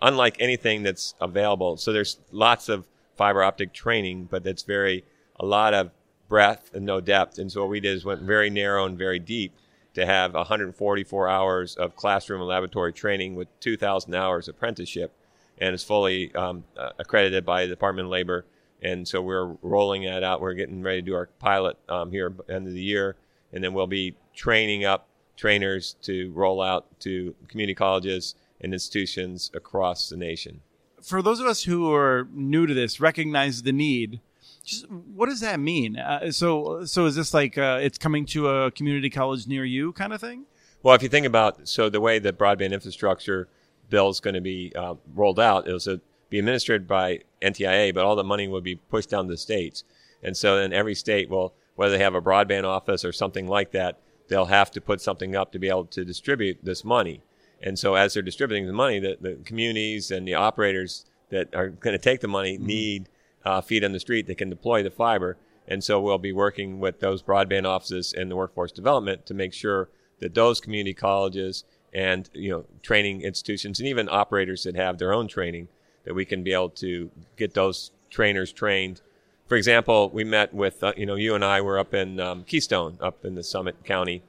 Unlike 0.01 0.37
anything 0.39 0.83
that's 0.83 1.13
available, 1.19 1.77
so 1.77 1.91
there's 1.91 2.19
lots 2.31 2.69
of 2.69 2.87
fiber 3.17 3.43
optic 3.43 3.73
training, 3.73 4.27
but 4.31 4.43
that's 4.43 4.63
very 4.63 5.03
a 5.37 5.45
lot 5.45 5.73
of 5.73 5.91
breadth 6.29 6.73
and 6.73 6.85
no 6.85 7.01
depth. 7.01 7.37
And 7.37 7.51
so 7.51 7.61
what 7.61 7.69
we 7.69 7.79
did 7.79 7.95
is 7.95 8.05
went 8.05 8.21
very 8.21 8.49
narrow 8.49 8.85
and 8.85 8.97
very 8.97 9.19
deep 9.19 9.53
to 9.95 10.05
have 10.05 10.33
144 10.35 11.27
hours 11.27 11.75
of 11.75 11.95
classroom 11.95 12.39
and 12.39 12.47
laboratory 12.47 12.93
training 12.93 13.35
with 13.35 13.47
2,000 13.59 14.13
hours 14.13 14.47
apprenticeship, 14.47 15.11
and 15.57 15.73
it's 15.73 15.83
fully 15.83 16.33
um, 16.35 16.63
uh, 16.77 16.91
accredited 16.99 17.45
by 17.45 17.63
the 17.63 17.69
Department 17.69 18.05
of 18.05 18.11
Labor 18.11 18.45
and 18.81 19.07
so 19.07 19.21
we're 19.21 19.55
rolling 19.61 20.03
that 20.03 20.23
out. 20.23 20.41
We're 20.41 20.53
getting 20.53 20.81
ready 20.81 21.01
to 21.01 21.05
do 21.05 21.15
our 21.15 21.27
pilot 21.39 21.77
um, 21.87 22.11
here 22.11 22.27
at 22.27 22.47
the 22.47 22.53
end 22.53 22.67
of 22.67 22.73
the 22.73 22.81
year, 22.81 23.15
and 23.51 23.63
then 23.63 23.73
we'll 23.73 23.87
be 23.87 24.15
training 24.33 24.85
up 24.85 25.07
trainers 25.35 25.95
to 26.01 26.31
roll 26.33 26.61
out 26.61 26.99
to 26.99 27.33
community 27.47 27.75
colleges 27.75 28.35
and 28.61 28.73
institutions 28.73 29.49
across 29.53 30.09
the 30.09 30.17
nation. 30.17 30.61
For 31.01 31.21
those 31.21 31.39
of 31.39 31.47
us 31.47 31.63
who 31.63 31.93
are 31.93 32.27
new 32.33 32.67
to 32.67 32.73
this, 32.73 32.99
recognize 32.99 33.63
the 33.63 33.71
need. 33.71 34.19
Just 34.65 34.89
what 34.89 35.29
does 35.29 35.39
that 35.39 35.59
mean? 35.59 35.97
Uh, 35.97 36.31
so, 36.31 36.83
so 36.83 37.05
is 37.05 37.15
this 37.15 37.33
like 37.33 37.57
uh, 37.57 37.79
it's 37.81 37.97
coming 37.97 38.25
to 38.27 38.49
a 38.49 38.71
community 38.71 39.09
college 39.09 39.47
near 39.47 39.63
you, 39.63 39.93
kind 39.93 40.11
of 40.11 40.19
thing? 40.19 40.45
Well, 40.83 40.95
if 40.95 41.03
you 41.03 41.09
think 41.09 41.25
about 41.25 41.67
so 41.67 41.89
the 41.89 42.01
way 42.01 42.19
that 42.19 42.37
broadband 42.37 42.73
infrastructure 42.73 43.47
bill 43.89 44.09
is 44.09 44.19
going 44.19 44.35
to 44.35 44.41
be 44.41 44.71
uh, 44.75 44.95
rolled 45.13 45.39
out 45.39 45.67
is 45.67 45.87
a 45.87 45.99
be 46.29 46.39
administered 46.39 46.87
by 46.87 47.21
NTIA, 47.41 47.93
but 47.93 48.05
all 48.05 48.15
the 48.15 48.23
money 48.23 48.47
will 48.47 48.61
be 48.61 48.75
pushed 48.75 49.09
down 49.09 49.25
to 49.25 49.33
the 49.33 49.37
states. 49.37 49.83
And 50.21 50.35
so 50.35 50.57
then 50.57 50.73
every 50.73 50.95
state 50.95 51.29
will, 51.29 51.53
whether 51.75 51.97
they 51.97 52.03
have 52.03 52.15
a 52.15 52.21
broadband 52.21 52.65
office 52.65 53.05
or 53.05 53.11
something 53.11 53.47
like 53.47 53.71
that, 53.71 53.99
they'll 54.27 54.45
have 54.45 54.71
to 54.71 54.81
put 54.81 55.01
something 55.01 55.35
up 55.35 55.51
to 55.51 55.59
be 55.59 55.69
able 55.69 55.85
to 55.85 56.05
distribute 56.05 56.59
this 56.63 56.83
money. 56.83 57.21
And 57.61 57.77
so 57.77 57.95
as 57.95 58.13
they're 58.13 58.23
distributing 58.23 58.67
the 58.67 58.73
money, 58.73 58.99
the, 58.99 59.17
the 59.19 59.35
communities 59.43 60.11
and 60.11 60.27
the 60.27 60.35
operators 60.35 61.05
that 61.29 61.53
are 61.53 61.69
going 61.69 61.93
to 61.93 62.03
take 62.03 62.21
the 62.21 62.27
money 62.27 62.57
mm-hmm. 62.57 62.65
need 62.65 63.09
uh, 63.43 63.61
feet 63.61 63.83
on 63.83 63.91
the 63.91 63.99
street 63.99 64.27
that 64.27 64.37
can 64.37 64.49
deploy 64.49 64.83
the 64.83 64.91
fiber. 64.91 65.37
And 65.67 65.83
so 65.83 65.99
we'll 65.99 66.17
be 66.17 66.31
working 66.31 66.79
with 66.79 66.99
those 66.99 67.21
broadband 67.21 67.65
offices 67.65 68.13
and 68.13 68.29
the 68.29 68.35
workforce 68.35 68.71
development 68.71 69.25
to 69.27 69.33
make 69.33 69.53
sure 69.53 69.89
that 70.19 70.35
those 70.35 70.59
community 70.59 70.93
colleges 70.93 71.63
and 71.93 72.29
you 72.33 72.51
know 72.51 72.65
training 72.81 73.21
institutions 73.21 73.79
and 73.79 73.87
even 73.87 74.07
operators 74.09 74.63
that 74.63 74.75
have 74.75 74.97
their 74.97 75.13
own 75.13 75.27
training 75.27 75.67
that 76.05 76.13
we 76.13 76.25
can 76.25 76.43
be 76.43 76.53
able 76.53 76.69
to 76.69 77.09
get 77.37 77.53
those 77.53 77.91
trainers 78.09 78.51
trained. 78.51 79.01
For 79.47 79.55
example, 79.55 80.09
we 80.09 80.23
met 80.23 80.53
with, 80.53 80.83
uh, 80.83 80.93
you 80.95 81.05
know, 81.05 81.15
you 81.15 81.35
and 81.35 81.43
I 81.43 81.61
were 81.61 81.79
up 81.79 81.93
in 81.93 82.19
um, 82.19 82.43
Keystone, 82.43 82.97
up 83.01 83.25
in 83.25 83.35
the 83.35 83.43
Summit 83.43 83.83
County. 83.83 84.21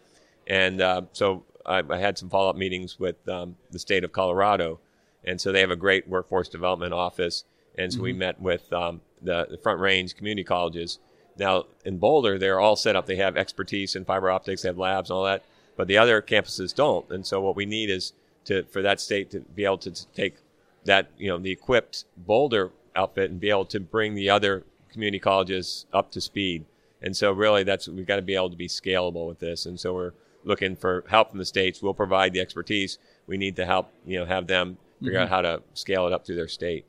And 0.46 0.80
uh, 0.80 1.02
so 1.12 1.44
I, 1.66 1.82
I, 1.88 1.98
had 1.98 2.18
some 2.18 2.30
follow 2.30 2.50
up 2.50 2.56
meetings 2.56 2.98
with 2.98 3.28
um, 3.28 3.56
the 3.70 3.78
state 3.78 4.02
of 4.02 4.12
Colorado. 4.12 4.80
And 5.24 5.40
so 5.40 5.52
they 5.52 5.60
have 5.60 5.70
a 5.70 5.76
great 5.76 6.08
workforce 6.08 6.48
development 6.48 6.94
office. 6.94 7.44
And 7.76 7.92
so 7.92 7.98
mm-hmm. 7.98 8.04
we 8.04 8.12
met 8.14 8.40
with 8.40 8.72
um, 8.72 9.02
the, 9.22 9.46
the 9.50 9.58
Front 9.58 9.80
Range 9.80 10.14
community 10.16 10.44
colleges. 10.44 10.98
Now, 11.38 11.64
in 11.84 11.98
Boulder, 11.98 12.38
they're 12.38 12.60
all 12.60 12.76
set 12.76 12.96
up. 12.96 13.06
They 13.06 13.16
have 13.16 13.36
expertise 13.36 13.94
in 13.94 14.04
fiber 14.04 14.30
optics, 14.30 14.62
they 14.62 14.68
have 14.68 14.78
labs 14.78 15.10
and 15.10 15.16
all 15.16 15.24
that. 15.24 15.44
But 15.76 15.86
the 15.86 15.98
other 15.98 16.20
campuses 16.20 16.74
don't. 16.74 17.08
And 17.10 17.26
so 17.26 17.40
what 17.40 17.56
we 17.56 17.66
need 17.66 17.90
is 17.90 18.12
to, 18.46 18.64
for 18.64 18.82
that 18.82 19.00
state 19.00 19.30
to 19.30 19.40
be 19.40 19.64
able 19.64 19.78
to 19.78 19.92
take 20.12 20.36
that 20.84 21.10
you 21.16 21.28
know 21.28 21.38
the 21.38 21.50
equipped 21.50 22.04
Boulder 22.16 22.72
outfit 22.96 23.30
and 23.30 23.40
be 23.40 23.50
able 23.50 23.66
to 23.66 23.80
bring 23.80 24.14
the 24.14 24.30
other 24.30 24.64
community 24.90 25.18
colleges 25.18 25.86
up 25.92 26.10
to 26.12 26.20
speed. 26.20 26.64
And 27.02 27.16
so 27.16 27.32
really 27.32 27.62
that's 27.62 27.88
we've 27.88 28.06
got 28.06 28.16
to 28.16 28.22
be 28.22 28.34
able 28.34 28.50
to 28.50 28.56
be 28.56 28.68
scalable 28.68 29.28
with 29.28 29.38
this. 29.38 29.66
And 29.66 29.78
so 29.78 29.94
we're 29.94 30.12
looking 30.44 30.76
for 30.76 31.04
help 31.08 31.30
from 31.30 31.38
the 31.38 31.44
states. 31.44 31.82
We'll 31.82 31.94
provide 31.94 32.32
the 32.32 32.40
expertise. 32.40 32.98
We 33.26 33.36
need 33.36 33.56
to 33.56 33.66
help, 33.66 33.90
you 34.06 34.18
know, 34.18 34.26
have 34.26 34.46
them 34.46 34.78
figure 35.00 35.14
mm-hmm. 35.14 35.22
out 35.22 35.28
how 35.28 35.40
to 35.42 35.62
scale 35.74 36.06
it 36.06 36.12
up 36.12 36.24
to 36.24 36.34
their 36.34 36.48
state. 36.48 36.84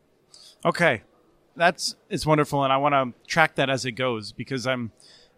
Okay. 0.66 1.04
That's 1.56 1.96
it's 2.10 2.26
wonderful 2.26 2.64
and 2.64 2.72
I 2.72 2.78
want 2.78 2.94
to 2.94 3.14
track 3.28 3.56
that 3.56 3.70
as 3.70 3.86
it 3.86 3.94
goes 3.94 4.32
because 4.32 4.66
I'm 4.66 4.92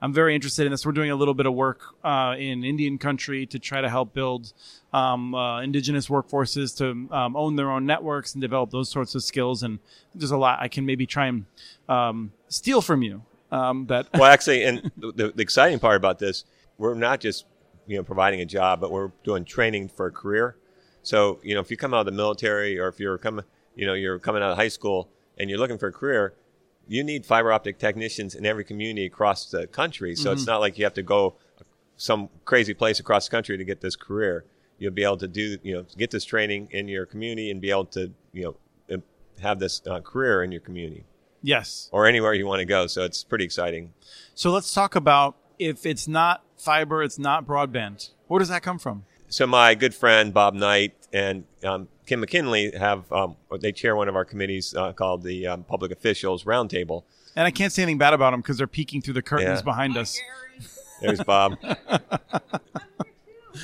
I'm 0.04 0.12
very 0.12 0.36
interested 0.36 0.66
in 0.66 0.72
this. 0.74 0.86
We're 0.86 0.92
doing 0.92 1.12
a 1.12 1.16
little 1.16 1.34
bit 1.34 1.46
of 1.46 1.54
work 1.54 1.82
uh, 2.04 2.36
in 2.38 2.66
Indian 2.66 2.98
country 2.98 3.46
to 3.46 3.58
try 3.58 3.80
to 3.80 3.90
help 3.90 4.14
build 4.14 4.52
um, 4.92 5.34
uh, 5.34 5.62
indigenous 5.62 6.10
workforces 6.10 6.78
to 6.80 7.08
um, 7.16 7.38
own 7.38 7.56
their 7.56 7.72
own 7.72 7.86
networks 7.86 8.34
and 8.34 8.42
develop 8.42 8.72
those 8.72 8.90
sorts 8.90 9.16
of 9.16 9.24
skills. 9.24 9.64
And 9.64 9.80
there's 10.14 10.32
a 10.32 10.38
lot 10.38 10.60
I 10.60 10.68
can 10.68 10.86
maybe 10.86 11.06
try 11.06 11.28
and 11.28 11.46
um, 11.88 12.34
steal 12.50 12.82
from 12.82 13.02
you. 13.02 13.24
Um, 13.50 13.86
that 13.86 14.08
well, 14.14 14.26
actually, 14.26 14.66
and 14.66 14.92
the, 14.98 15.32
the 15.34 15.42
exciting 15.42 15.80
part 15.80 15.96
about 15.96 16.20
this, 16.20 16.44
we're 16.78 16.96
not 16.96 17.22
just 17.22 17.46
you 17.88 17.96
know 17.96 18.04
providing 18.04 18.42
a 18.42 18.46
job, 18.46 18.82
but 18.82 18.92
we're 18.92 19.12
doing 19.24 19.46
training 19.46 19.88
for 19.88 20.08
a 20.08 20.12
career. 20.12 20.58
So 21.04 21.40
you 21.44 21.56
know, 21.56 21.62
if 21.62 21.72
you 21.72 21.78
come 21.78 21.94
out 21.94 22.02
of 22.02 22.08
the 22.08 22.12
military 22.12 22.78
or 22.78 22.90
if 22.90 23.00
you're 23.00 23.18
coming, 23.18 23.46
you 23.74 23.86
know, 23.86 23.94
you're 23.94 24.20
coming 24.20 24.44
out 24.44 24.52
of 24.52 24.58
high 24.58 24.68
school 24.68 25.08
and 25.38 25.50
you're 25.50 25.60
looking 25.60 25.78
for 25.78 25.88
a 25.88 25.94
career, 25.94 26.34
you 26.88 27.04
need 27.04 27.26
fiber 27.26 27.52
optic 27.52 27.80
technicians 27.80 28.36
in 28.36 28.46
every 28.46 28.64
community 28.64 29.06
across 29.06 29.50
the 29.50 29.68
country. 29.68 30.16
So 30.16 30.30
mm-hmm. 30.30 30.34
it's 30.34 30.48
not 30.48 30.60
like 30.60 30.78
you 30.78 30.84
have 30.84 30.94
to 30.96 31.04
go 31.04 31.36
some 31.98 32.30
crazy 32.46 32.74
place 32.74 33.00
across 33.00 33.28
the 33.28 33.32
country 33.32 33.58
to 33.58 33.64
get 33.64 33.82
this 33.82 33.96
career. 33.96 34.46
You'll 34.78 34.92
be 34.92 35.04
able 35.04 35.18
to 35.18 35.28
do, 35.28 35.58
you 35.64 35.74
know, 35.76 35.86
get 35.98 36.12
this 36.12 36.26
training 36.26 36.70
in 36.72 36.88
your 36.88 37.06
community 37.06 37.52
and 37.52 37.62
be 37.62 37.70
able 37.70 37.86
to, 37.86 38.12
you 38.34 38.44
know, 38.44 38.56
have 39.42 39.60
this 39.60 39.82
uh, 39.88 40.00
career 40.00 40.44
in 40.44 40.52
your 40.52 40.62
community. 40.62 41.06
Yes. 41.42 41.90
Or 41.92 42.06
anywhere 42.06 42.34
you 42.34 42.48
want 42.48 42.60
to 42.60 42.66
go. 42.66 42.88
So 42.88 43.04
it's 43.04 43.24
pretty 43.24 43.46
exciting. 43.46 43.94
So 44.34 44.52
let's 44.52 44.74
talk 44.74 44.96
about 44.96 45.36
if 45.60 45.86
it's 45.86 46.08
not 46.08 46.44
fiber, 46.58 47.04
it's 47.04 47.20
not 47.20 47.46
broadband. 47.46 48.12
Where 48.28 48.40
does 48.40 48.50
that 48.50 48.64
come 48.64 48.80
from? 48.80 49.06
So 49.34 49.48
my 49.48 49.74
good 49.74 49.96
friend 49.96 50.32
Bob 50.32 50.54
Knight 50.54 50.94
and 51.12 51.44
um, 51.64 51.88
Kim 52.06 52.20
McKinley 52.20 52.72
have 52.78 53.12
um, 53.12 53.36
they 53.60 53.72
chair 53.72 53.96
one 53.96 54.08
of 54.08 54.16
our 54.16 54.26
committees 54.26 54.76
uh, 54.76 54.94
called 54.94 55.24
the 55.24 55.48
um, 55.48 55.64
Public 55.64 55.92
Officials 55.92 56.44
Roundtable. 56.44 57.02
And 57.36 57.48
I 57.48 57.52
can't 57.52 57.74
say 57.74 57.82
anything 57.82 57.98
bad 57.98 58.14
about 58.14 58.30
them 58.30 58.42
because 58.42 58.60
they're 58.60 58.68
peeking 58.68 59.02
through 59.02 59.16
the 59.16 59.24
curtains 59.24 59.60
Yeah. 59.60 59.64
behind 59.64 59.98
us. 59.98 60.20
There's 61.02 61.24
Bob. 61.24 61.58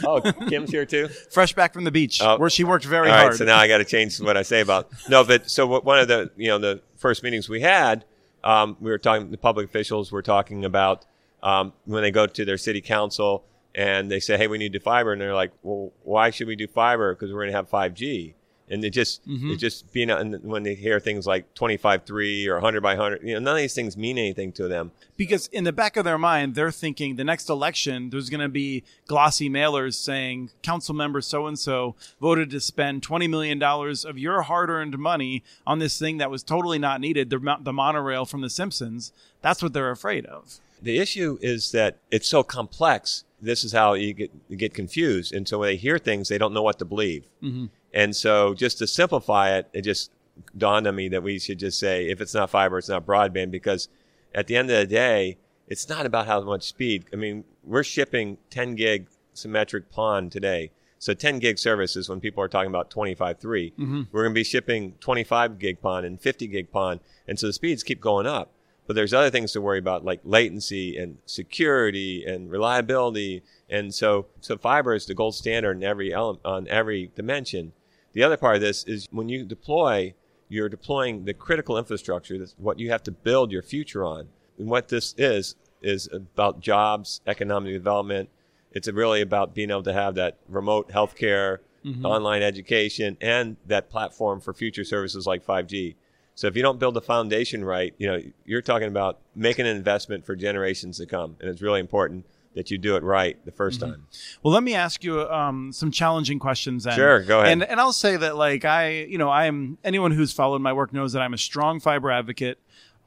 oh, 0.03 0.21
Kim's 0.47 0.71
here 0.71 0.87
too. 0.87 1.07
Fresh 1.29 1.53
back 1.53 1.73
from 1.73 1.83
the 1.83 1.91
beach, 1.91 2.19
Oh. 2.19 2.39
where 2.39 2.49
she 2.49 2.63
worked 2.63 2.85
very 2.85 3.09
All 3.09 3.15
right, 3.15 3.21
hard. 3.25 3.35
so 3.35 3.45
now 3.45 3.59
I 3.59 3.67
got 3.67 3.77
to 3.77 3.85
change 3.85 4.19
what 4.19 4.37
I 4.37 4.41
say 4.41 4.61
about 4.61 4.89
no. 5.07 5.23
But 5.23 5.51
so 5.51 5.67
what, 5.67 5.85
one 5.85 5.99
of 5.99 6.07
the 6.07 6.31
you 6.35 6.47
know 6.47 6.57
the 6.57 6.81
first 6.97 7.21
meetings 7.21 7.47
we 7.47 7.61
had, 7.61 8.05
um, 8.43 8.75
we 8.79 8.89
were 8.89 8.97
talking. 8.97 9.29
The 9.29 9.37
public 9.37 9.67
officials 9.67 10.11
were 10.11 10.23
talking 10.23 10.65
about 10.65 11.05
um, 11.43 11.73
when 11.85 12.01
they 12.01 12.11
go 12.11 12.25
to 12.25 12.43
their 12.43 12.57
city 12.57 12.81
council 12.81 13.43
and 13.75 14.09
they 14.09 14.19
say, 14.19 14.37
"Hey, 14.37 14.47
we 14.47 14.57
need 14.57 14.73
to 14.73 14.79
fiber," 14.79 15.11
and 15.13 15.21
they're 15.21 15.35
like, 15.35 15.51
"Well, 15.63 15.91
why 16.03 16.29
should 16.29 16.47
we 16.47 16.55
do 16.55 16.67
fiber? 16.67 17.13
Because 17.13 17.31
we're 17.31 17.41
going 17.41 17.51
to 17.51 17.57
have 17.57 17.69
5G." 17.69 18.33
And 18.71 18.85
it 18.85 18.91
just 18.91 19.27
Mm-hmm. 19.27 19.51
it 19.51 19.55
just 19.55 19.91
being 19.91 20.11
and 20.11 20.43
when 20.43 20.61
they 20.61 20.75
hear 20.75 20.99
things 20.99 21.25
like 21.25 21.55
25.3 21.55 22.45
or 22.47 22.53
100 22.53 22.81
by 22.81 22.93
100, 22.93 23.23
you 23.27 23.33
know, 23.33 23.39
none 23.39 23.55
of 23.55 23.61
these 23.61 23.73
things 23.73 23.97
mean 23.97 24.19
anything 24.19 24.51
to 24.53 24.67
them. 24.67 24.91
because 25.17 25.47
in 25.47 25.63
the 25.63 25.73
back 25.73 25.97
of 25.97 26.05
their 26.05 26.19
mind, 26.19 26.53
they're 26.53 26.69
thinking 26.69 27.15
the 27.15 27.23
next 27.23 27.49
election, 27.49 28.11
there's 28.11 28.29
going 28.29 28.41
to 28.41 28.47
be 28.47 28.83
glossy 29.07 29.49
mailers 29.49 29.95
saying, 29.95 30.51
Council 30.61 30.93
member 30.93 31.19
so 31.19 31.47
and 31.47 31.57
so 31.57 31.95
voted 32.21 32.51
to 32.51 32.59
spend 32.59 33.01
$20 33.01 33.27
million 33.27 33.61
of 33.63 34.19
your 34.19 34.43
hard 34.43 34.69
earned 34.69 34.99
money 34.99 35.43
on 35.65 35.79
this 35.79 35.97
thing 35.97 36.17
that 36.19 36.29
was 36.29 36.43
totally 36.43 36.77
not 36.77 37.01
needed, 37.01 37.31
the, 37.31 37.57
the 37.61 37.73
monorail 37.73 38.23
from 38.25 38.41
The 38.41 38.51
Simpsons. 38.51 39.11
That's 39.41 39.63
what 39.63 39.73
they're 39.73 39.89
afraid 39.89 40.27
of. 40.27 40.59
The 40.79 40.99
issue 40.99 41.39
is 41.41 41.71
that 41.71 41.97
it's 42.11 42.27
so 42.29 42.43
complex. 42.43 43.23
This 43.41 43.63
is 43.63 43.71
how 43.71 43.93
you 43.93 44.13
get 44.13 44.31
you 44.47 44.57
get 44.57 44.73
confused, 44.73 45.33
and 45.33 45.47
so 45.47 45.59
when 45.59 45.67
they 45.67 45.75
hear 45.75 45.97
things, 45.97 46.29
they 46.29 46.37
don't 46.37 46.53
know 46.53 46.63
what 46.63 46.79
to 46.79 46.85
believe. 46.85 47.25
Mm-hmm. 47.41 47.65
And 47.93 48.15
so, 48.15 48.53
just 48.53 48.77
to 48.79 48.87
simplify 48.87 49.55
it, 49.57 49.69
it 49.73 49.81
just 49.81 50.11
dawned 50.57 50.87
on 50.87 50.95
me 50.95 51.09
that 51.09 51.23
we 51.23 51.39
should 51.39 51.59
just 51.59 51.79
say, 51.79 52.07
if 52.09 52.21
it's 52.21 52.33
not 52.33 52.49
fiber, 52.49 52.77
it's 52.77 52.89
not 52.89 53.05
broadband, 53.05 53.51
because 53.51 53.89
at 54.33 54.47
the 54.47 54.55
end 54.55 54.69
of 54.69 54.77
the 54.77 54.87
day, 54.87 55.37
it's 55.67 55.89
not 55.89 56.05
about 56.05 56.27
how 56.27 56.41
much 56.41 56.63
speed. 56.63 57.05
I 57.13 57.15
mean, 57.15 57.43
we're 57.63 57.83
shipping 57.83 58.37
10 58.49 58.75
gig 58.75 59.07
symmetric 59.33 59.91
PON 59.91 60.29
today. 60.29 60.71
So 60.97 61.13
10 61.13 61.39
gig 61.39 61.57
services 61.57 62.09
when 62.09 62.19
people 62.19 62.43
are 62.43 62.49
talking 62.49 62.69
about 62.69 62.89
25.3, 62.89 63.37
mm-hmm. 63.39 64.01
we're 64.11 64.23
going 64.23 64.33
to 64.33 64.39
be 64.39 64.43
shipping 64.43 64.95
25 64.99 65.57
gig 65.57 65.81
PON 65.81 66.03
and 66.03 66.19
50 66.19 66.47
gig 66.47 66.71
PON. 66.71 66.99
And 67.27 67.39
so 67.39 67.47
the 67.47 67.53
speeds 67.53 67.83
keep 67.83 68.01
going 68.01 68.25
up. 68.25 68.51
But 68.89 68.95
there's 68.95 69.13
other 69.13 69.29
things 69.29 69.51
to 69.51 69.61
worry 69.61 69.77
about 69.77 70.03
like 70.03 70.19
latency 70.23 70.97
and 70.97 71.19
security 71.27 72.25
and 72.25 72.49
reliability. 72.49 73.43
And 73.69 73.93
so, 73.93 74.25
so 74.41 74.57
fiber 74.57 74.95
is 74.95 75.05
the 75.05 75.13
gold 75.13 75.35
standard 75.35 75.77
in 75.77 75.83
every 75.83 76.11
element, 76.11 76.43
on 76.43 76.67
every 76.69 77.11
dimension. 77.13 77.73
The 78.13 78.23
other 78.23 78.35
part 78.35 78.55
of 78.55 78.61
this 78.61 78.83
is 78.85 79.07
when 79.11 79.29
you 79.29 79.45
deploy, 79.45 80.15
you're 80.47 80.69
deploying 80.69 81.25
the 81.25 81.35
critical 81.35 81.77
infrastructure. 81.77 82.39
That's 82.39 82.55
what 82.57 82.79
you 82.79 82.89
have 82.89 83.03
to 83.03 83.11
build 83.11 83.51
your 83.51 83.61
future 83.61 84.03
on. 84.03 84.29
And 84.57 84.67
what 84.67 84.87
this 84.87 85.13
is, 85.19 85.53
is 85.83 86.09
about 86.11 86.59
jobs, 86.59 87.21
economic 87.27 87.73
development. 87.73 88.29
It's 88.71 88.87
really 88.87 89.21
about 89.21 89.53
being 89.53 89.69
able 89.69 89.83
to 89.83 89.93
have 89.93 90.15
that 90.15 90.39
remote 90.47 90.89
healthcare, 90.89 91.59
mm-hmm. 91.85 92.07
online 92.07 92.41
education, 92.41 93.17
and 93.21 93.57
that 93.67 93.91
platform 93.91 94.41
for 94.41 94.51
future 94.51 94.83
services 94.83 95.27
like 95.27 95.45
5G. 95.45 95.93
So 96.39 96.47
if 96.47 96.55
you 96.55 96.61
don't 96.61 96.79
build 96.79 96.93
the 96.93 97.01
foundation 97.01 97.65
right, 97.65 97.93
you 97.97 98.07
know, 98.07 98.21
you're 98.45 98.61
talking 98.61 98.87
about 98.87 99.19
making 99.35 99.67
an 99.67 99.75
investment 99.75 100.25
for 100.25 100.37
generations 100.37 100.97
to 100.99 101.05
come. 101.05 101.35
And 101.41 101.49
it's 101.49 101.61
really 101.61 101.81
important 101.81 102.25
that 102.55 102.71
you 102.71 102.77
do 102.77 102.95
it 102.95 103.03
right 103.03 103.37
the 103.43 103.51
1st 103.51 103.81
time. 103.81 104.07
Well, 104.41 104.53
let 104.53 104.63
me 104.63 104.73
ask 104.73 105.03
you 105.03 105.29
um, 105.29 105.73
some 105.73 105.91
challenging 105.91 106.39
questions. 106.39 106.85
Then. 106.85 106.95
Sure, 106.95 107.23
go 107.23 107.41
ahead. 107.41 107.51
And 107.51 107.63
and 107.63 107.77
I'll 107.81 107.91
say 107.91 108.15
that 108.15 108.37
like 108.37 108.63
I, 108.63 109.01
you 109.01 109.17
know, 109.17 109.27
I 109.27 109.47
am 109.47 109.79
anyone 109.83 110.11
who's 110.11 110.31
followed 110.31 110.61
my 110.61 110.71
work 110.71 110.93
knows 110.93 111.11
that 111.11 111.21
I'm 111.21 111.33
a 111.33 111.37
strong 111.37 111.81
fiber 111.81 112.09
advocate. 112.09 112.57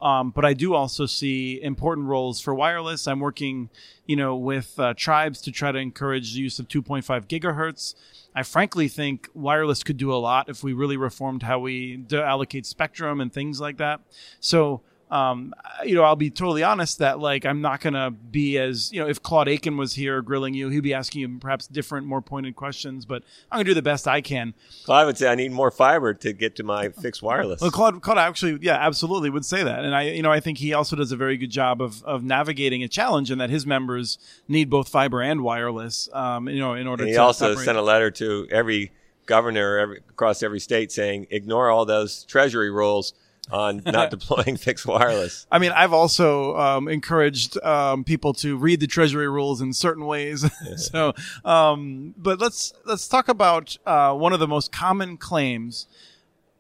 Um, 0.03 0.31
but 0.31 0.45
I 0.45 0.53
do 0.53 0.75
also 0.75 1.07
see 1.07 1.63
important 1.63 2.09
roles 2.09 2.39
for 2.39 2.55
wireless. 2.55 3.07
I'm 3.07 3.21
working, 3.21 3.71
you 4.05 4.17
know, 4.17 4.37
with 4.37 4.79
uh, 4.79 4.93
tribes 4.95 5.41
to 5.43 5.53
try 5.53 5.73
to 5.73 5.79
encourage 5.79 6.35
the 6.35 6.41
use 6.41 6.59
of 6.59 6.69
2.5 6.69 7.29
gigahertz. 7.29 7.95
I 8.35 8.43
frankly 8.43 8.89
think 8.89 9.29
wireless 9.35 9.83
could 9.83 9.97
do 9.97 10.13
a 10.13 10.17
lot 10.17 10.49
if 10.49 10.63
we 10.63 10.73
really 10.73 10.97
reformed 10.97 11.43
how 11.43 11.59
we 11.59 12.05
allocate 12.13 12.67
spectrum 12.67 13.21
and 13.21 13.33
things 13.33 13.61
like 13.61 13.77
that. 13.79 14.01
So 14.41 14.83
um, 15.13 15.53
you 15.85 15.95
know, 15.95 16.05
I'll 16.05 16.17
be 16.17 16.31
totally 16.31 16.63
honest 16.63 16.99
that 17.01 17.19
like 17.19 17.45
I'm 17.45 17.61
not 17.61 17.81
gonna 17.83 18.11
be 18.11 18.57
as 18.59 18.91
you 18.93 19.01
know, 19.01 19.07
if 19.07 19.23
Claude 19.23 19.47
Aiken 19.47 19.77
was 19.77 19.93
here 19.93 20.23
grilling 20.23 20.55
you, 20.55 20.71
he'd 20.71 20.81
be 20.81 20.95
asking 20.95 21.21
you 21.21 21.39
perhaps 21.39 21.67
different, 21.67 22.07
more 22.07 22.23
pointed 22.23 22.57
questions. 22.57 23.05
But 23.05 23.23
I'm 23.51 23.59
gonna 23.59 23.65
do 23.65 23.75
the 23.75 23.83
best 23.83 24.09
I 24.09 24.23
can. 24.23 24.55
Well, 24.89 24.97
I 24.97 25.05
would 25.05 25.19
say 25.19 25.29
I 25.29 25.35
need 25.35 25.53
more 25.53 25.71
fiber 25.71 26.15
to 26.15 26.33
get 26.33 26.57
to 26.57 26.63
my 26.63 26.89
fixed 26.89 27.23
wireless. 27.23 27.61
Well, 27.61 27.71
Claude, 27.71 28.01
Claude 28.01 28.17
actually, 28.17 28.59
yeah, 28.63 28.77
absolutely 28.77 29.29
would 29.29 29.45
say 29.45 29.63
that, 29.63 29.85
and 29.85 29.95
I, 29.95 30.03
you 30.05 30.23
know, 30.23 30.33
I 30.33 30.41
think 30.41 30.59
he 30.59 30.73
also 30.73 30.97
does 30.97 31.13
a 31.13 31.17
very 31.17 31.37
good 31.37 31.51
job 31.51 31.83
of 31.83 32.03
of 32.05 32.25
navigating 32.25 32.83
a 32.83 32.89
challenge, 32.89 33.31
and 33.31 33.39
that 33.39 33.51
his 33.51 33.67
members 33.67 34.17
need 34.49 34.71
both 34.71 34.89
fiber 34.89 35.21
and 35.21 35.43
wireless, 35.43 36.09
um, 36.15 36.49
you 36.49 36.59
know, 36.59 36.73
in 36.73 36.87
order 36.87 37.03
And 37.03 37.11
he 37.11 37.17
to 37.17 37.23
also 37.23 37.51
separate- 37.51 37.65
sent 37.67 37.77
a 37.77 37.83
letter 37.83 38.11
to 38.13 38.49
every 38.51 38.93
governor 39.27 39.79
every, 39.79 39.99
across 40.09 40.43
every 40.43 40.59
state 40.59 40.91
saying, 40.91 41.27
ignore 41.31 41.71
all 41.71 41.85
those 41.85 42.25
treasury 42.25 42.71
rules 42.71 43.15
on 43.51 43.83
not 43.85 44.11
deploying 44.17 44.57
fixed 44.57 44.87
wireless. 44.87 45.47
I 45.51 45.59
mean, 45.59 45.73
I've 45.73 45.93
also 45.93 46.57
um, 46.57 46.89
encouraged 46.89 47.63
um, 47.63 48.05
people 48.05 48.33
to 48.35 48.57
read 48.57 48.81
the 48.81 48.87
Treasury 48.87 49.29
rules 49.29 49.61
in 49.61 49.73
certain 49.73 50.07
ways. 50.07 50.49
so, 50.77 51.15
um, 51.45 52.15
but 52.17 52.39
let's 52.41 52.73
let's 52.85 53.09
talk 53.09 53.29
about 53.29 53.77
uh, 53.87 54.15
one 54.15 54.33
of 54.33 54.41
the 54.41 54.49
most 54.49 54.73
common 54.73 55.17
claims, 55.17 55.87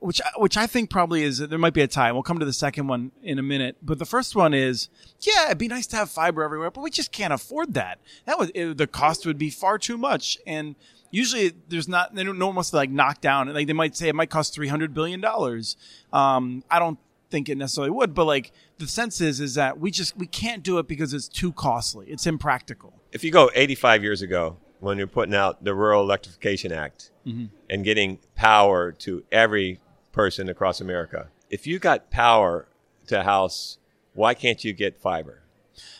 which 0.00 0.20
which 0.36 0.56
I 0.56 0.66
think 0.66 0.90
probably 0.90 1.22
is 1.22 1.38
there 1.38 1.58
might 1.58 1.74
be 1.74 1.82
a 1.82 1.88
tie. 1.88 2.10
We'll 2.12 2.22
come 2.22 2.38
to 2.38 2.46
the 2.46 2.52
second 2.52 2.88
one 2.88 3.12
in 3.22 3.38
a 3.38 3.42
minute, 3.42 3.76
but 3.82 3.98
the 3.98 4.06
first 4.06 4.34
one 4.34 4.52
is, 4.54 4.88
yeah, 5.20 5.46
it'd 5.46 5.58
be 5.58 5.68
nice 5.68 5.86
to 5.88 5.96
have 5.96 6.10
fiber 6.10 6.42
everywhere, 6.42 6.70
but 6.70 6.82
we 6.82 6.90
just 6.90 7.12
can't 7.12 7.32
afford 7.32 7.74
that. 7.74 8.00
That 8.26 8.38
would 8.38 8.50
it, 8.54 8.76
the 8.76 8.86
cost 8.86 9.24
would 9.26 9.38
be 9.38 9.50
far 9.50 9.78
too 9.78 9.96
much, 9.96 10.38
and 10.46 10.74
usually 11.12 11.52
there's 11.68 11.86
not 11.88 12.12
they 12.16 12.24
don't 12.24 12.38
no 12.38 12.46
one 12.46 12.56
wants 12.56 12.70
to 12.70 12.76
like 12.76 12.90
knock 12.90 13.20
down 13.20 13.52
like 13.54 13.68
they 13.68 13.72
might 13.72 13.94
say 13.96 14.08
it 14.08 14.14
might 14.16 14.30
cost 14.30 14.52
300 14.54 14.92
billion 14.92 15.20
dollars. 15.20 15.76
Um 16.12 16.64
i 16.68 16.80
don't 16.80 16.98
think 17.30 17.48
it 17.48 17.56
necessarily 17.56 17.90
would 17.90 18.12
but 18.12 18.24
like 18.24 18.52
the 18.78 18.86
sense 18.88 19.20
is 19.20 19.38
is 19.40 19.54
that 19.54 19.78
we 19.78 19.90
just 19.90 20.16
we 20.18 20.26
can't 20.26 20.62
do 20.64 20.78
it 20.78 20.88
because 20.88 21.14
it's 21.14 21.28
too 21.28 21.52
costly. 21.52 22.06
It's 22.08 22.26
impractical. 22.26 22.92
If 23.12 23.22
you 23.22 23.30
go 23.30 23.50
85 23.54 24.02
years 24.02 24.20
ago, 24.22 24.56
when 24.80 24.98
you're 24.98 25.06
putting 25.06 25.34
out 25.34 25.62
the 25.62 25.74
Rural 25.74 26.02
Electrification 26.02 26.72
Act 26.72 27.10
and 27.24 27.84
getting 27.84 28.18
power 28.34 28.90
to 28.90 29.22
every 29.30 29.78
person 30.10 30.48
across 30.48 30.80
America, 30.80 31.28
if 31.50 31.66
you 31.68 31.78
got 31.78 32.10
power 32.10 32.66
to 33.06 33.20
a 33.20 33.22
house, 33.22 33.78
why 34.14 34.34
can't 34.34 34.64
you 34.64 34.72
get 34.72 35.00
fiber? 35.00 35.38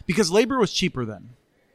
because 0.07 0.31
labor 0.31 0.59
was 0.59 0.71
cheaper 0.73 1.05
then 1.05 1.31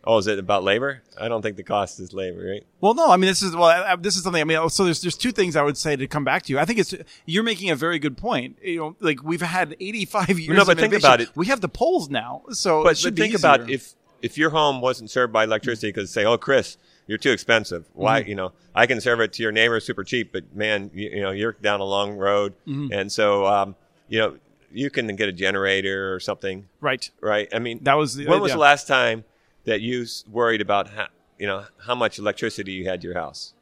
Oh, 0.09 0.17
is 0.19 0.27
it 0.27 0.39
about 0.39 0.63
labor? 0.63 1.01
I 1.19 1.27
don't 1.27 1.41
think 1.41 1.57
the 1.57 1.63
cost 1.63 1.99
is 1.99 2.13
labor, 2.13 2.47
right? 2.51 2.65
well 2.79 2.93
no 2.93 3.09
i 3.11 3.17
mean 3.17 3.27
this 3.27 3.41
is 3.41 3.55
well 3.55 3.65
I, 3.65 3.93
I- 3.93 3.95
this 3.95 4.15
is 4.15 4.23
something 4.23 4.39
i 4.41 4.43
mean 4.45 4.69
so 4.69 4.83
there's 4.85 5.01
there's 5.01 5.17
two 5.17 5.31
things 5.31 5.55
i 5.55 5.63
would 5.63 5.77
say 5.77 5.95
to 5.95 6.05
come 6.07 6.23
back 6.23 6.43
to 6.43 6.53
you 6.53 6.59
i 6.59 6.65
think 6.65 6.77
it's 6.79 6.93
you're 7.25 7.43
making 7.43 7.71
a 7.71 7.75
very 7.75 7.97
good 7.99 8.15
point 8.17 8.57
you 8.61 8.77
know 8.77 8.95
like 8.99 9.23
we've 9.23 9.41
had 9.41 9.75
85 9.79 10.39
years 10.39 10.57
No, 10.57 10.63
but 10.65 10.73
of 10.73 10.79
think 10.79 10.93
about 10.93 11.21
it. 11.21 11.29
we 11.35 11.47
have 11.47 11.59
the 11.61 11.67
poles 11.69 12.09
now 12.09 12.43
so 12.51 12.83
But, 12.83 12.97
should 12.99 13.15
but 13.15 13.21
think 13.23 13.35
about 13.35 13.69
if 13.69 13.93
if 14.21 14.37
your 14.37 14.51
home 14.51 14.79
wasn't 14.81 15.09
served 15.11 15.31
by 15.33 15.43
electricity 15.43 15.89
because 15.89 16.09
say, 16.09 16.25
oh, 16.25 16.39
Chris, 16.39 16.77
you're 17.05 17.19
too 17.19 17.29
expensive. 17.31 17.85
Why? 17.93 18.21
Mm-hmm. 18.21 18.29
You 18.29 18.35
know, 18.35 18.51
I 18.73 18.87
can 18.87 18.99
serve 18.99 19.19
it 19.19 19.31
to 19.33 19.43
your 19.43 19.51
neighbor 19.51 19.79
super 19.79 20.03
cheap, 20.03 20.31
but 20.33 20.55
man, 20.55 20.89
you, 20.91 21.09
you 21.09 21.21
know, 21.21 21.29
you're 21.29 21.51
down 21.53 21.81
a 21.81 21.83
long 21.85 22.17
road, 22.17 22.53
Mm-hmm. 22.67 22.91
and 22.93 23.11
so 23.11 23.45
um, 23.45 23.75
you 24.09 24.17
know, 24.19 24.37
you 24.71 24.89
can 24.89 25.05
get 25.15 25.29
a 25.29 25.31
generator 25.31 26.11
or 26.15 26.19
something, 26.19 26.67
right 26.81 27.09
right? 27.21 27.47
I 27.53 27.59
mean, 27.59 27.79
That 27.83 27.93
was 27.93 28.15
the 28.15 28.25
when 28.25 28.41
was 28.41 28.49
idea. 28.51 28.55
the 28.57 28.61
last 28.61 28.87
time 28.87 29.23
that 29.67 29.81
you 29.81 30.05
worried 30.31 30.61
about 30.61 30.89
how 30.89 31.07
you 31.37 31.45
know 31.45 31.65
how 31.85 31.93
much 31.93 32.17
electricity 32.17 32.71
you 32.71 32.85
had 32.85 33.03
your 33.03 33.13
house? 33.13 33.53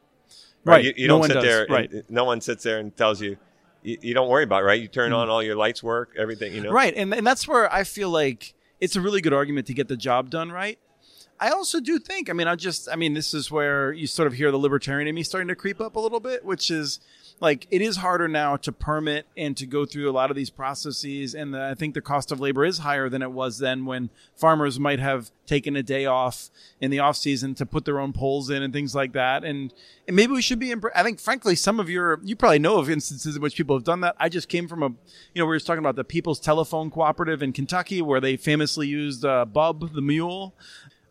Right. 0.64 0.86
You, 0.86 0.94
you 0.96 1.08
No 1.08 1.20
don't 1.20 1.28
sit 1.28 1.34
does. 1.34 1.44
there. 1.44 1.62
and- 1.64 1.72
Right. 1.72 1.92
no 2.10 2.24
one 2.24 2.40
sits 2.42 2.64
there 2.64 2.80
and 2.80 2.96
tells 2.96 3.22
you. 3.22 3.38
You, 3.84 3.98
you 4.02 4.14
don't 4.16 4.30
worry 4.30 4.44
about 4.44 4.64
it, 4.64 4.66
right? 4.66 4.82
You 4.82 4.88
turn 4.88 5.12
mm-hmm. 5.12 5.20
on 5.20 5.30
all 5.30 5.44
your 5.44 5.56
lights 5.56 5.84
work, 5.84 6.10
everything. 6.18 6.56
You 6.56 6.62
know, 6.62 6.72
Right, 6.72 6.92
and 6.96 7.14
and 7.14 7.28
that's 7.28 7.48
where 7.48 7.72
I 7.72 7.84
feel 7.84 8.10
like 8.10 8.56
it's 8.80 8.96
a 8.96 9.02
really 9.02 9.22
good 9.22 9.34
argument 9.34 9.68
to 9.68 9.76
get 9.76 9.88
the 9.90 9.96
job 9.98 10.32
done 10.32 10.52
right. 10.52 10.80
I 11.40 11.50
also 11.50 11.80
do 11.80 12.00
think, 12.00 12.30
I 12.30 12.34
mean, 12.34 12.48
I 12.48 12.56
just, 12.56 12.88
I 12.90 12.96
mean, 12.96 13.14
this 13.14 13.34
is 13.34 13.52
where 13.52 13.92
you 13.92 14.08
sort 14.08 14.28
of 14.28 14.34
hear 14.34 14.52
the 14.52 14.58
libertarian 14.58 15.08
in 15.08 15.16
me 15.16 15.24
starting 15.24 15.50
to 15.50 15.56
creep 15.56 15.82
up 15.82 15.96
a 15.96 16.00
little 16.00 16.22
bit, 16.22 16.46
which 16.46 16.72
is 16.72 17.00
like 17.42 17.68
it 17.70 17.82
is 17.82 17.98
harder 17.98 18.28
now 18.28 18.56
to 18.56 18.72
permit 18.72 19.26
and 19.36 19.58
to 19.58 19.66
go 19.66 19.86
through 19.86 20.10
a 20.10 20.14
lot 20.14 20.30
of 20.30 20.38
these 20.38 20.50
processes, 20.50 21.36
and 21.36 21.54
the, 21.54 21.62
I 21.62 21.74
think 21.74 21.94
the 21.94 22.02
cost 22.02 22.32
of 22.32 22.40
labor 22.40 22.64
is 22.64 22.80
higher 22.80 23.10
than 23.10 23.22
it 23.22 23.32
was 23.32 23.58
then 23.58 23.86
when 23.86 24.10
farmers 24.36 24.80
might 24.80 25.00
have 25.00 25.32
taken 25.46 25.76
a 25.76 25.84
day 25.84 26.06
off 26.06 26.50
in 26.80 26.92
the 26.92 27.00
off 27.00 27.18
season 27.18 27.54
to 27.56 27.66
put 27.66 27.84
their 27.86 28.00
own 28.00 28.14
poles 28.14 28.50
in 28.50 28.64
and 28.64 28.74
things 28.74 28.96
like 28.96 29.12
that, 29.14 29.44
and 29.44 29.74
and 30.08 30.16
maybe 30.16 30.32
we 30.32 30.42
should 30.42 30.60
be. 30.60 30.74
I 30.96 31.04
think, 31.04 31.20
frankly, 31.20 31.56
some 31.56 31.80
of 31.80 31.90
your 31.90 32.22
you 32.24 32.38
probably 32.38 32.60
know 32.60 32.78
of 32.78 32.90
instances 32.90 33.36
in 33.36 33.42
which 33.42 33.56
people 33.56 33.76
have 33.76 33.84
done 33.84 34.02
that. 34.02 34.16
I 34.18 34.30
just 34.30 34.48
came 34.48 34.68
from 34.70 34.82
a, 34.82 34.88
you 34.88 35.42
know, 35.42 35.46
we 35.46 35.50
were 35.50 35.60
talking 35.60 35.80
about 35.80 35.98
the 35.98 36.06
People's 36.06 36.40
Telephone 36.40 36.90
Cooperative 36.90 37.44
in 37.44 37.52
Kentucky, 37.52 38.02
where 38.02 38.22
they 38.22 38.38
famously 38.38 38.88
used 38.88 39.26
uh, 39.26 39.44
Bub 39.44 39.94
the 39.94 40.02
mule. 40.02 40.54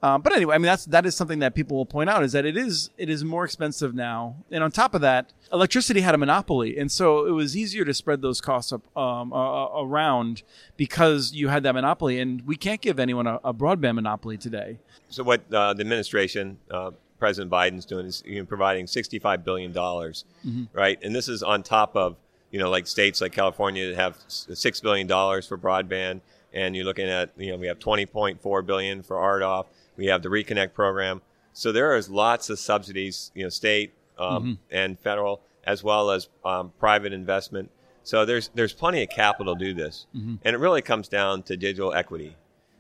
Um, 0.04 0.20
but 0.20 0.34
anyway, 0.37 0.54
I 0.54 0.58
mean 0.58 0.66
that's 0.66 0.84
that 0.87 1.06
is 1.06 1.16
something 1.16 1.38
that 1.38 1.54
people 1.54 1.78
will 1.78 1.87
point 1.87 2.11
out 2.11 2.23
is 2.23 2.32
that 2.32 2.44
it 2.44 2.58
is 2.58 2.90
it 2.99 3.08
is 3.08 3.25
more 3.25 3.42
expensive 3.42 3.94
now, 3.94 4.37
and 4.50 4.62
on 4.62 4.70
top 4.70 4.94
of 4.94 5.00
that, 5.00 5.32
electricity 5.50 6.02
had 6.02 6.14
a 6.14 6.18
monopoly, 6.18 6.76
and 6.76 6.92
so 6.92 7.25
it 7.25 7.30
was 7.30 7.56
easier 7.56 7.87
to 7.87 7.94
spread 7.94 8.20
those 8.20 8.38
costs 8.38 8.70
up 8.70 8.82
um, 8.99 9.32
uh, 9.32 9.80
around 9.80 10.42
because 10.76 11.32
you 11.32 11.49
had 11.49 11.62
that 11.62 11.73
monopoly, 11.73 12.20
and 12.20 12.46
we 12.46 12.54
can't 12.54 12.82
give 12.82 12.99
anyone 12.99 13.26
a, 13.26 13.40
a 13.42 13.54
broadband 13.54 13.94
monopoly 13.94 14.37
today. 14.37 14.78
So 15.08 15.23
what 15.23 15.40
uh, 15.50 15.73
the 15.73 15.80
administration, 15.80 16.58
uh, 16.70 16.90
President 17.18 17.50
Biden's 17.50 17.87
doing 17.87 18.04
is 18.04 18.23
you 18.26 18.40
know, 18.40 18.44
providing 18.44 18.87
sixty-five 18.87 19.42
billion 19.42 19.73
dollars, 19.73 20.26
mm-hmm. 20.46 20.64
right? 20.76 20.99
And 21.02 21.16
this 21.16 21.28
is 21.28 21.42
on 21.42 21.62
top 21.62 21.96
of 21.96 22.16
you 22.50 22.58
know 22.58 22.68
like 22.68 22.87
states 22.87 23.23
like 23.23 23.32
California 23.32 23.88
that 23.88 23.96
have 23.96 24.18
six 24.28 24.82
billion 24.82 25.06
dollars 25.06 25.46
for 25.46 25.56
broadband, 25.56 26.20
and 26.52 26.76
you're 26.76 26.84
looking 26.84 27.08
at 27.08 27.30
you 27.38 27.52
know 27.52 27.56
we 27.56 27.68
have 27.68 27.78
twenty 27.78 28.04
point 28.04 28.42
four 28.42 28.61
billion 28.61 29.02
for 29.02 29.16
RDOF 29.16 29.64
we 29.96 30.06
have 30.06 30.22
the 30.22 30.28
Reconnect 30.28 30.74
program. 30.74 31.22
So 31.52 31.72
there 31.72 31.96
is 31.96 32.10
lots 32.10 32.50
of 32.50 32.58
subsidies, 32.58 33.30
you 33.34 33.44
know, 33.44 33.48
state 33.48 33.92
um, 34.18 34.42
mm-hmm. 34.42 34.52
and 34.70 34.98
federal, 34.98 35.40
as 35.64 35.84
well 35.84 36.10
as 36.10 36.28
um, 36.44 36.72
private 36.78 37.12
investment. 37.12 37.70
So 38.02 38.26
there's 38.26 38.50
there's 38.54 38.72
plenty 38.72 39.02
of 39.02 39.08
capital 39.08 39.56
to 39.56 39.64
do 39.64 39.72
this, 39.72 40.06
mm-hmm. 40.14 40.34
and 40.44 40.54
it 40.54 40.58
really 40.58 40.82
comes 40.82 41.08
down 41.08 41.42
to 41.44 41.56
digital 41.56 41.94
equity. 41.94 42.36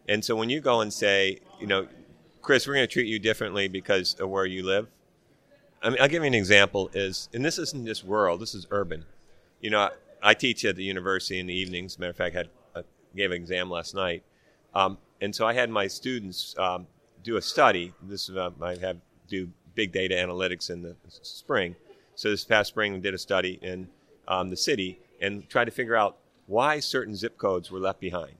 And 0.06 0.24
so 0.24 0.36
when 0.36 0.50
you 0.50 0.60
go 0.60 0.80
and 0.80 0.92
say, 0.92 1.38
you 1.60 1.66
know, 1.66 1.86
Chris, 2.42 2.66
we're 2.66 2.74
going 2.74 2.86
to 2.86 2.92
treat 2.92 3.06
you 3.06 3.18
differently 3.18 3.68
because 3.68 4.14
of 4.14 4.28
where 4.28 4.44
you 4.44 4.64
live. 4.64 4.88
I 5.82 5.90
mean, 5.90 5.98
I'll 6.00 6.08
give 6.08 6.22
you 6.22 6.26
an 6.26 6.34
example. 6.34 6.90
Is 6.92 7.28
and 7.32 7.44
this 7.44 7.58
isn't 7.58 7.86
just 7.86 8.04
rural. 8.04 8.36
This 8.36 8.54
is 8.54 8.66
urban. 8.70 9.04
You 9.60 9.70
know, 9.70 9.80
I, 9.80 9.90
I 10.22 10.34
teach 10.34 10.64
at 10.64 10.76
the 10.76 10.84
university 10.84 11.38
in 11.38 11.46
the 11.46 11.54
evenings. 11.54 11.98
Matter 11.98 12.10
of 12.10 12.16
fact, 12.16 12.34
I 12.34 12.38
had 12.38 12.48
a, 12.74 12.84
gave 13.16 13.30
an 13.30 13.36
exam 13.36 13.70
last 13.70 13.94
night, 13.94 14.24
um, 14.74 14.98
and 15.20 15.34
so 15.34 15.46
I 15.46 15.54
had 15.54 15.70
my 15.70 15.86
students 15.86 16.54
um, 16.58 16.86
do 17.24 17.36
a 17.36 17.42
study. 17.42 17.92
This 18.02 18.30
uh, 18.30 18.50
I 18.62 18.76
have 18.76 18.98
do 19.26 19.48
big 19.74 19.90
data 19.90 20.14
analytics 20.14 20.70
in 20.70 20.82
the 20.82 20.94
spring. 21.08 21.74
So 22.14 22.30
this 22.30 22.44
past 22.44 22.68
spring, 22.68 22.92
we 22.92 23.00
did 23.00 23.14
a 23.14 23.18
study 23.18 23.58
in 23.60 23.88
um, 24.28 24.50
the 24.50 24.56
city 24.56 25.00
and 25.20 25.48
tried 25.48 25.64
to 25.64 25.72
figure 25.72 25.96
out 25.96 26.18
why 26.46 26.78
certain 26.78 27.16
zip 27.16 27.36
codes 27.38 27.70
were 27.70 27.80
left 27.80 27.98
behind. 27.98 28.36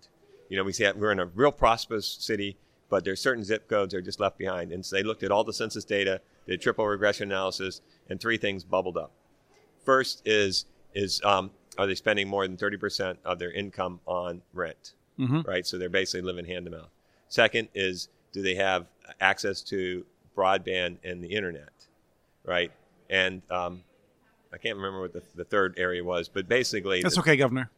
You 0.49 0.57
know, 0.57 0.65
we 0.65 0.73
see 0.73 0.89
we're 0.93 1.11
in 1.11 1.19
a 1.19 1.27
real 1.27 1.51
prosperous 1.51 2.07
city, 2.07 2.57
but 2.89 3.05
there's 3.05 3.21
certain 3.21 3.43
zip 3.43 3.69
codes 3.69 3.93
that 3.93 3.99
are 3.99 4.03
just 4.03 4.21
left 4.21 4.39
behind. 4.39 4.71
And 4.71 4.85
so 4.85 4.95
they 4.95 5.03
looked 5.03 5.23
at 5.23 5.33
all 5.33 5.43
the 5.43 5.53
census 5.53 5.85
data, 5.85 6.21
did 6.47 6.61
triple 6.61 6.87
regression 6.87 7.33
analysis, 7.33 7.81
and 8.09 8.21
three 8.21 8.37
things 8.37 8.63
bubbled 8.63 8.97
up. 8.97 9.11
First 9.85 10.23
is 10.25 10.67
is 10.95 11.21
um, 11.25 11.51
are 11.79 11.87
they 11.87 11.95
spending 11.95 12.29
more 12.29 12.47
than 12.47 12.57
30% 12.57 13.17
of 13.25 13.39
their 13.39 13.51
income 13.51 14.01
on 14.07 14.43
rent? 14.53 14.93
Mm-hmm. 15.19 15.43
Right, 15.43 15.67
so 15.67 15.79
they're 15.79 15.89
basically 15.89 16.23
living 16.23 16.45
hand 16.45 16.67
to 16.67 16.71
mouth. 16.71 16.91
Second 17.29 17.69
is 17.75 18.09
do 18.35 18.43
they 18.43 18.57
have 18.57 18.87
access 19.21 19.63
to 19.63 20.05
broadband 20.37 20.99
and 21.05 21.23
the 21.23 21.29
internet, 21.29 21.71
right? 22.45 22.73
And 23.09 23.43
um, 23.49 23.83
I 24.53 24.59
can't 24.59 24.77
remember 24.77 25.01
what 25.01 25.13
the, 25.13 25.23
the, 25.37 25.45
third 25.45 25.75
area 25.79 26.03
was, 26.03 26.29
but 26.29 26.49
basically, 26.49 27.01
that's 27.01 27.15
the, 27.15 27.21
okay, 27.21 27.37
Governor. 27.37 27.71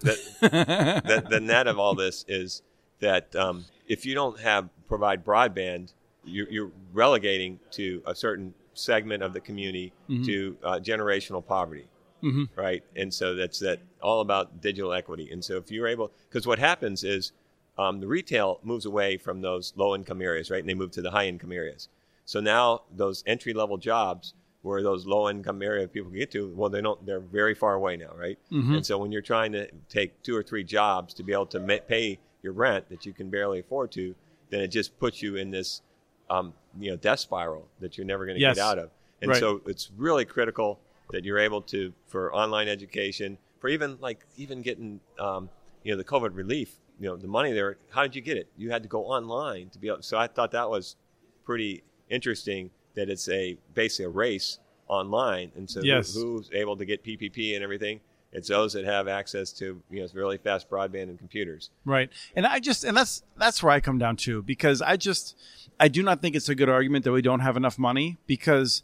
The, 0.00 0.18
the, 0.40 1.24
the, 1.30 1.40
net 1.40 1.66
of 1.66 1.78
all 1.78 1.94
this 1.94 2.24
is 2.26 2.62
that 3.00 3.36
um, 3.36 3.66
if 3.86 4.06
you 4.06 4.14
don't 4.14 4.40
have 4.40 4.70
provide 4.88 5.24
broadband, 5.24 5.92
you're, 6.24 6.50
you're, 6.50 6.70
relegating 6.94 7.60
to 7.70 8.02
a 8.06 8.14
certain 8.14 8.54
segment 8.72 9.22
of 9.22 9.34
the 9.34 9.40
community 9.40 9.92
mm-hmm. 10.08 10.24
to 10.24 10.56
uh, 10.64 10.78
generational 10.78 11.44
poverty. 11.44 11.86
Mm-hmm. 12.22 12.44
Right, 12.58 12.82
and 12.96 13.12
so 13.14 13.36
that's 13.36 13.60
that 13.60 13.78
all 14.02 14.22
about 14.22 14.60
digital 14.60 14.92
equity. 14.92 15.30
And 15.30 15.44
so 15.44 15.56
if 15.56 15.70
you're 15.70 15.86
able, 15.86 16.10
because 16.28 16.46
what 16.46 16.58
happens 16.58 17.04
is 17.04 17.32
um, 17.78 18.00
the 18.00 18.06
retail 18.06 18.60
moves 18.62 18.86
away 18.86 19.16
from 19.16 19.40
those 19.40 19.72
low 19.76 19.94
income 19.94 20.20
areas, 20.20 20.50
right? 20.50 20.60
And 20.60 20.68
they 20.68 20.74
move 20.74 20.90
to 20.92 21.02
the 21.02 21.10
high 21.10 21.26
income 21.26 21.52
areas. 21.52 21.88
So 22.24 22.40
now 22.40 22.82
those 22.94 23.22
entry 23.26 23.54
level 23.54 23.78
jobs 23.78 24.34
where 24.62 24.82
those 24.82 25.06
low 25.06 25.30
income 25.30 25.62
area 25.62 25.86
people 25.86 26.10
can 26.10 26.18
get 26.18 26.30
to, 26.32 26.52
well, 26.54 26.68
they 26.68 26.80
don't, 26.80 27.06
they're 27.06 27.20
very 27.20 27.54
far 27.54 27.74
away 27.74 27.96
now, 27.96 28.12
right? 28.16 28.38
Mm-hmm. 28.50 28.74
And 28.74 28.86
so 28.86 28.98
when 28.98 29.12
you're 29.12 29.22
trying 29.22 29.52
to 29.52 29.68
take 29.88 30.20
two 30.22 30.36
or 30.36 30.42
three 30.42 30.64
jobs 30.64 31.14
to 31.14 31.22
be 31.22 31.32
able 31.32 31.46
to 31.46 31.60
ma- 31.60 31.78
pay 31.86 32.18
your 32.42 32.52
rent 32.52 32.88
that 32.90 33.06
you 33.06 33.12
can 33.12 33.30
barely 33.30 33.60
afford 33.60 33.92
to, 33.92 34.14
then 34.50 34.60
it 34.60 34.68
just 34.68 34.98
puts 34.98 35.22
you 35.22 35.36
in 35.36 35.50
this, 35.50 35.82
um, 36.28 36.52
you 36.78 36.90
know, 36.90 36.96
death 36.96 37.20
spiral 37.20 37.68
that 37.80 37.96
you're 37.96 38.06
never 38.06 38.26
going 38.26 38.36
to 38.36 38.40
yes. 38.40 38.56
get 38.56 38.64
out 38.64 38.78
of. 38.78 38.90
And 39.22 39.30
right. 39.30 39.40
so 39.40 39.60
it's 39.66 39.90
really 39.96 40.24
critical 40.24 40.80
that 41.10 41.24
you're 41.24 41.38
able 41.38 41.62
to, 41.62 41.92
for 42.06 42.34
online 42.34 42.68
education, 42.68 43.38
for 43.60 43.68
even 43.68 43.96
like 44.00 44.24
even 44.36 44.62
getting, 44.62 45.00
um, 45.18 45.48
you 45.82 45.92
know, 45.92 45.96
the 45.96 46.04
COVID 46.04 46.34
relief 46.34 46.76
you 46.98 47.08
know 47.08 47.16
the 47.16 47.28
money 47.28 47.52
there. 47.52 47.78
How 47.90 48.02
did 48.02 48.14
you 48.14 48.22
get 48.22 48.36
it? 48.36 48.48
You 48.56 48.70
had 48.70 48.82
to 48.82 48.88
go 48.88 49.04
online 49.04 49.70
to 49.70 49.78
be 49.78 49.88
able. 49.88 50.02
So 50.02 50.18
I 50.18 50.26
thought 50.26 50.50
that 50.52 50.68
was 50.68 50.96
pretty 51.44 51.82
interesting 52.10 52.70
that 52.94 53.08
it's 53.08 53.28
a 53.28 53.56
basically 53.74 54.06
a 54.06 54.10
race 54.10 54.58
online, 54.88 55.52
and 55.56 55.70
so 55.70 55.80
yes. 55.82 56.14
who, 56.14 56.36
who's 56.36 56.50
able 56.52 56.76
to 56.76 56.84
get 56.84 57.04
PPP 57.04 57.54
and 57.54 57.62
everything. 57.62 58.00
It's 58.30 58.48
those 58.48 58.74
that 58.74 58.84
have 58.84 59.08
access 59.08 59.52
to 59.54 59.80
you 59.90 60.00
know 60.00 60.08
really 60.12 60.36
fast 60.36 60.68
broadband 60.68 61.04
and 61.04 61.18
computers. 61.18 61.70
Right, 61.84 62.10
and 62.36 62.46
I 62.46 62.60
just 62.60 62.84
and 62.84 62.96
that's 62.96 63.22
that's 63.36 63.62
where 63.62 63.72
I 63.72 63.80
come 63.80 63.98
down 63.98 64.16
to 64.16 64.42
because 64.42 64.82
I 64.82 64.96
just 64.96 65.36
I 65.80 65.88
do 65.88 66.02
not 66.02 66.20
think 66.20 66.36
it's 66.36 66.48
a 66.48 66.54
good 66.54 66.68
argument 66.68 67.04
that 67.04 67.12
we 67.12 67.22
don't 67.22 67.40
have 67.40 67.56
enough 67.56 67.78
money 67.78 68.18
because 68.26 68.82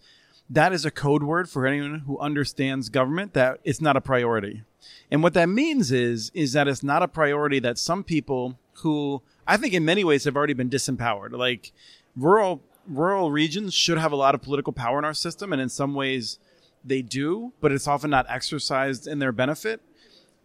that 0.48 0.72
is 0.72 0.84
a 0.84 0.90
code 0.90 1.22
word 1.22 1.48
for 1.48 1.66
anyone 1.66 2.00
who 2.00 2.18
understands 2.18 2.88
government 2.88 3.34
that 3.34 3.60
it's 3.64 3.80
not 3.80 3.96
a 3.96 4.00
priority. 4.00 4.62
And 5.10 5.22
what 5.22 5.34
that 5.34 5.48
means 5.48 5.92
is 5.92 6.30
is 6.34 6.52
that 6.52 6.68
it's 6.68 6.82
not 6.82 7.02
a 7.02 7.08
priority 7.08 7.58
that 7.60 7.78
some 7.78 8.04
people 8.04 8.58
who 8.78 9.22
I 9.46 9.56
think 9.56 9.74
in 9.74 9.84
many 9.84 10.04
ways 10.04 10.24
have 10.24 10.36
already 10.36 10.54
been 10.54 10.70
disempowered. 10.70 11.32
Like 11.32 11.72
rural 12.16 12.62
rural 12.86 13.30
regions 13.30 13.74
should 13.74 13.98
have 13.98 14.12
a 14.12 14.16
lot 14.16 14.34
of 14.34 14.42
political 14.42 14.72
power 14.72 14.98
in 14.98 15.04
our 15.04 15.14
system 15.14 15.52
and 15.52 15.60
in 15.60 15.68
some 15.68 15.94
ways 15.94 16.38
they 16.84 17.02
do, 17.02 17.52
but 17.60 17.72
it's 17.72 17.88
often 17.88 18.10
not 18.10 18.26
exercised 18.28 19.06
in 19.06 19.18
their 19.18 19.32
benefit. 19.32 19.80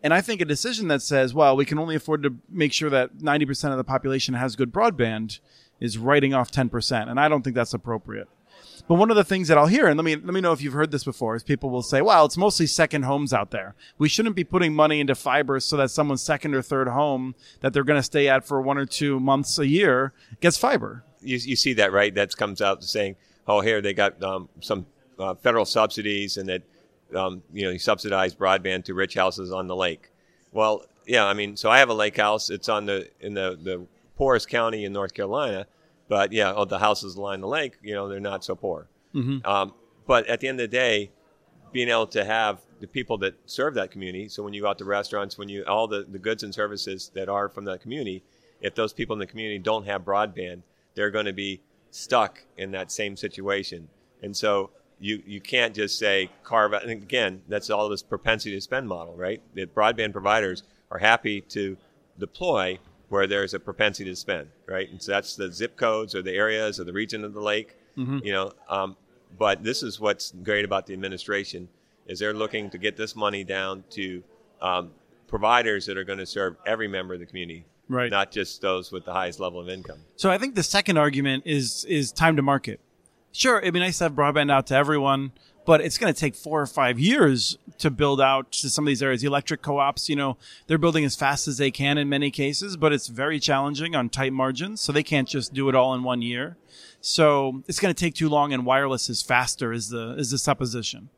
And 0.01 0.13
I 0.13 0.21
think 0.21 0.39
a 0.39 0.45
decision 0.45 0.87
that 0.87 1.01
says, 1.01 1.33
well, 1.33 1.57
we 1.57 1.65
can 1.65 1.77
only 1.77 1.95
afford 1.95 2.23
to 2.23 2.35
make 2.49 2.71
sure 2.71 2.89
that 2.89 3.17
90% 3.17 3.71
of 3.71 3.77
the 3.77 3.83
population 3.83 4.33
has 4.35 4.55
good 4.55 4.71
broadband 4.71 5.39
is 5.81 5.97
writing 5.97 6.33
off 6.33 6.51
10%. 6.51 7.09
And 7.09 7.19
I 7.19 7.27
don't 7.27 7.41
think 7.41 7.55
that's 7.55 7.73
appropriate. 7.73 8.29
But 8.89 8.95
one 8.95 9.11
of 9.11 9.15
the 9.15 9.23
things 9.23 9.49
that 9.49 9.57
I'll 9.59 9.67
hear, 9.67 9.85
and 9.85 9.97
let 9.97 10.03
me 10.03 10.15
let 10.15 10.33
me 10.33 10.41
know 10.41 10.51
if 10.51 10.63
you've 10.63 10.73
heard 10.73 10.89
this 10.89 11.03
before, 11.03 11.35
is 11.35 11.43
people 11.43 11.69
will 11.69 11.83
say, 11.83 12.01
"Well, 12.01 12.25
it's 12.25 12.37
mostly 12.37 12.65
second 12.65 13.03
homes 13.03 13.31
out 13.31 13.51
there. 13.51 13.75
We 13.99 14.09
shouldn't 14.09 14.35
be 14.35 14.43
putting 14.43 14.73
money 14.73 14.99
into 14.99 15.13
fiber 15.13 15.59
so 15.59 15.77
that 15.77 15.91
someone's 15.91 16.23
second 16.23 16.55
or 16.55 16.63
third 16.63 16.87
home 16.87 17.35
that 17.59 17.71
they're 17.71 17.83
going 17.83 17.99
to 17.99 18.03
stay 18.03 18.27
at 18.27 18.47
for 18.47 18.59
one 18.59 18.79
or 18.79 18.87
two 18.87 19.19
months 19.19 19.59
a 19.59 19.67
year 19.67 20.11
gets 20.41 20.57
fiber." 20.57 21.03
You, 21.21 21.37
you 21.37 21.55
see 21.55 21.73
that 21.73 21.93
right? 21.93 22.15
That 22.15 22.35
comes 22.35 22.63
out 22.63 22.83
saying, 22.83 23.15
"Oh, 23.47 23.61
here 23.61 23.79
they 23.79 23.93
got 23.93 24.23
um, 24.23 24.49
some 24.59 24.87
uh, 25.19 25.35
federal 25.35 25.65
subsidies, 25.65 26.37
and 26.37 26.49
that 26.49 26.63
um, 27.13 27.43
you 27.53 27.65
know 27.65 27.69
you 27.69 27.77
subsidize 27.77 28.33
broadband 28.33 28.85
to 28.85 28.95
rich 28.95 29.13
houses 29.13 29.51
on 29.51 29.67
the 29.67 29.75
lake." 29.75 30.09
Well, 30.51 30.83
yeah, 31.05 31.27
I 31.27 31.35
mean, 31.35 31.57
so 31.57 31.69
I 31.69 31.77
have 31.77 31.89
a 31.89 31.93
lake 31.93 32.17
house. 32.17 32.49
It's 32.49 32.67
on 32.67 32.87
the 32.87 33.07
in 33.19 33.35
the 33.35 33.55
the 33.61 33.85
poorest 34.17 34.49
county 34.49 34.83
in 34.83 34.93
North 34.93 35.13
Carolina 35.13 35.67
but 36.09 36.33
yeah, 36.33 36.51
oh, 36.53 36.65
the 36.65 36.79
houses 36.79 37.15
along 37.15 37.39
the 37.39 37.47
lake, 37.47 37.77
you 37.81 37.93
know, 37.93 38.09
they're 38.09 38.19
not 38.19 38.43
so 38.43 38.55
poor. 38.55 38.87
Mm-hmm. 39.15 39.47
Um, 39.47 39.73
but 40.05 40.27
at 40.27 40.41
the 40.41 40.49
end 40.49 40.59
of 40.59 40.69
the 40.69 40.75
day, 40.75 41.11
being 41.71 41.87
able 41.87 42.07
to 42.07 42.25
have 42.25 42.59
the 42.79 42.87
people 42.87 43.17
that 43.19 43.35
serve 43.45 43.75
that 43.75 43.91
community. 43.91 44.27
So 44.27 44.43
when 44.43 44.53
you 44.53 44.63
go 44.63 44.69
out 44.69 44.79
to 44.79 44.85
restaurants, 44.85 45.37
when 45.37 45.47
you 45.47 45.63
all 45.65 45.87
the, 45.87 46.05
the 46.09 46.19
goods 46.19 46.43
and 46.43 46.53
services 46.53 47.11
that 47.13 47.29
are 47.29 47.47
from 47.47 47.65
that 47.65 47.81
community, 47.81 48.23
if 48.59 48.75
those 48.75 48.91
people 48.91 49.13
in 49.13 49.19
the 49.19 49.27
community 49.27 49.59
don't 49.59 49.85
have 49.85 50.03
broadband, 50.03 50.63
they're 50.95 51.11
going 51.11 51.27
to 51.27 51.33
be 51.33 51.61
stuck 51.91 52.43
in 52.57 52.71
that 52.71 52.91
same 52.91 53.15
situation. 53.15 53.87
And 54.23 54.35
so 54.35 54.71
you 54.99 55.21
you 55.25 55.39
can't 55.39 55.75
just 55.75 55.99
say 55.99 56.31
carve 56.43 56.73
out. 56.73 56.83
And 56.83 56.91
again, 56.91 57.43
that's 57.47 57.69
all 57.69 57.87
this 57.87 58.01
propensity 58.01 58.55
to 58.55 58.61
spend 58.61 58.87
model, 58.87 59.15
right? 59.15 59.41
That 59.53 59.75
broadband 59.75 60.11
providers 60.11 60.63
are 60.89 60.99
happy 60.99 61.41
to 61.41 61.77
deploy 62.17 62.79
where 63.09 63.27
there's 63.27 63.53
a 63.53 63.59
propensity 63.59 64.09
to 64.09 64.15
spend, 64.15 64.47
right? 64.67 64.89
And 64.89 65.01
so 65.01 65.11
that's 65.11 65.35
the 65.35 65.51
zip 65.51 65.75
codes 65.75 66.15
or 66.15 66.21
the 66.21 66.33
areas 66.33 66.79
or 66.79 66.83
the 66.83 66.93
region 66.93 67.23
of 67.23 67.33
the 67.33 67.41
lake, 67.41 67.75
mm-hmm. 67.97 68.19
you 68.23 68.31
know. 68.31 68.53
Um, 68.69 68.95
but 69.37 69.63
this 69.63 69.83
is 69.83 69.99
what's 69.99 70.31
great 70.43 70.65
about 70.65 70.85
the 70.87 70.93
administration 70.93 71.67
is 72.07 72.19
they're 72.19 72.33
looking 72.33 72.69
to 72.71 72.77
get 72.77 72.97
this 72.97 73.15
money 73.15 73.43
down 73.43 73.83
to 73.91 74.23
um, 74.61 74.91
providers 75.27 75.85
that 75.85 75.97
are 75.97 76.03
going 76.03 76.19
to 76.19 76.25
serve 76.25 76.55
every 76.65 76.87
member 76.87 77.13
of 77.13 77.19
the 77.19 77.25
community, 77.25 77.65
right? 77.87 78.09
Not 78.11 78.31
just 78.31 78.61
those 78.61 78.91
with 78.91 79.05
the 79.05 79.13
highest 79.13 79.39
level 79.39 79.59
of 79.59 79.69
income. 79.69 79.99
So 80.15 80.31
I 80.31 80.37
think 80.37 80.55
the 80.55 80.63
second 80.63 80.97
argument 80.97 81.43
is 81.45 81.85
is 81.85 82.11
time 82.11 82.35
to 82.35 82.41
market. 82.41 82.79
Sure, 83.31 83.59
it'd 83.59 83.73
be 83.73 83.79
nice 83.79 83.99
to 83.99 84.05
have 84.05 84.13
broadband 84.13 84.51
out 84.51 84.67
to 84.67 84.75
everyone, 84.75 85.31
but 85.69 85.81
it's 85.81 85.99
going 85.99 86.11
to 86.11 86.19
take 86.19 86.33
four 86.33 86.59
or 86.59 86.65
five 86.65 86.97
years 86.97 87.59
to 87.77 87.91
build 87.91 88.19
out 88.19 88.51
to 88.51 88.71
some 88.71 88.85
of 88.85 88.87
these 88.87 89.03
areas. 89.03 89.21
The 89.21 89.27
electric 89.27 89.61
co-ops, 89.61 90.09
you 90.09 90.15
know, 90.15 90.35
they're 90.65 90.79
building 90.79 91.05
as 91.05 91.15
fast 91.15 91.47
as 91.47 91.59
they 91.59 91.69
can 91.69 91.99
in 91.99 92.09
many 92.09 92.31
cases, 92.31 92.75
but 92.75 92.91
it's 92.91 93.05
very 93.05 93.39
challenging 93.39 93.93
on 93.95 94.09
tight 94.09 94.33
margins, 94.33 94.81
so 94.81 94.91
they 94.91 95.03
can't 95.03 95.27
just 95.27 95.53
do 95.53 95.69
it 95.69 95.75
all 95.75 95.93
in 95.93 96.01
one 96.01 96.23
year. 96.23 96.57
So 97.01 97.61
it's 97.67 97.79
going 97.79 97.93
to 97.93 97.99
take 97.99 98.15
too 98.15 98.29
long, 98.29 98.51
and 98.51 98.65
wireless 98.65 99.11
is 99.11 99.21
faster. 99.21 99.71
Is 99.71 99.89
the 99.89 100.15
is 100.17 100.31
the 100.31 100.39
supposition? 100.39 101.09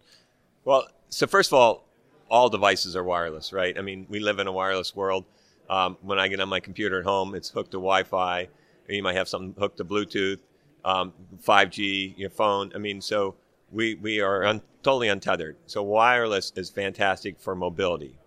Well, 0.66 0.86
so 1.08 1.28
first 1.28 1.54
of 1.54 1.54
all, 1.54 1.86
all 2.30 2.50
devices 2.50 2.94
are 2.94 3.06
wireless, 3.06 3.54
right? 3.54 3.78
I 3.78 3.82
mean, 3.82 4.06
we 4.10 4.20
live 4.20 4.38
in 4.40 4.48
a 4.48 4.52
wireless 4.52 4.94
world. 4.94 5.24
Um, 5.70 5.96
when 6.02 6.20
I 6.20 6.28
get 6.28 6.42
on 6.42 6.50
my 6.50 6.60
computer 6.60 7.00
at 7.00 7.06
home, 7.06 7.36
it's 7.36 7.48
hooked 7.48 7.72
to 7.72 7.78
Wi-Fi. 7.78 8.50
or 8.90 8.94
you 8.94 9.02
might 9.02 9.16
have 9.16 9.30
something 9.30 9.56
hooked 9.58 9.78
to 9.78 9.86
Bluetooth, 9.86 10.40
um, 10.84 11.14
5G, 11.42 12.16
your 12.18 12.30
phone. 12.30 12.74
I 12.76 12.80
mean, 12.80 13.00
so 13.00 13.36
we 13.72 13.96
we 13.96 14.20
are 14.20 14.44
un- 14.46 14.62
totally 14.84 15.08
untethered. 15.08 15.58
So 15.66 15.84
wireless 15.84 16.52
is 16.56 16.70
fantastic 16.70 17.40
for 17.40 17.56
mobility. 17.56 18.18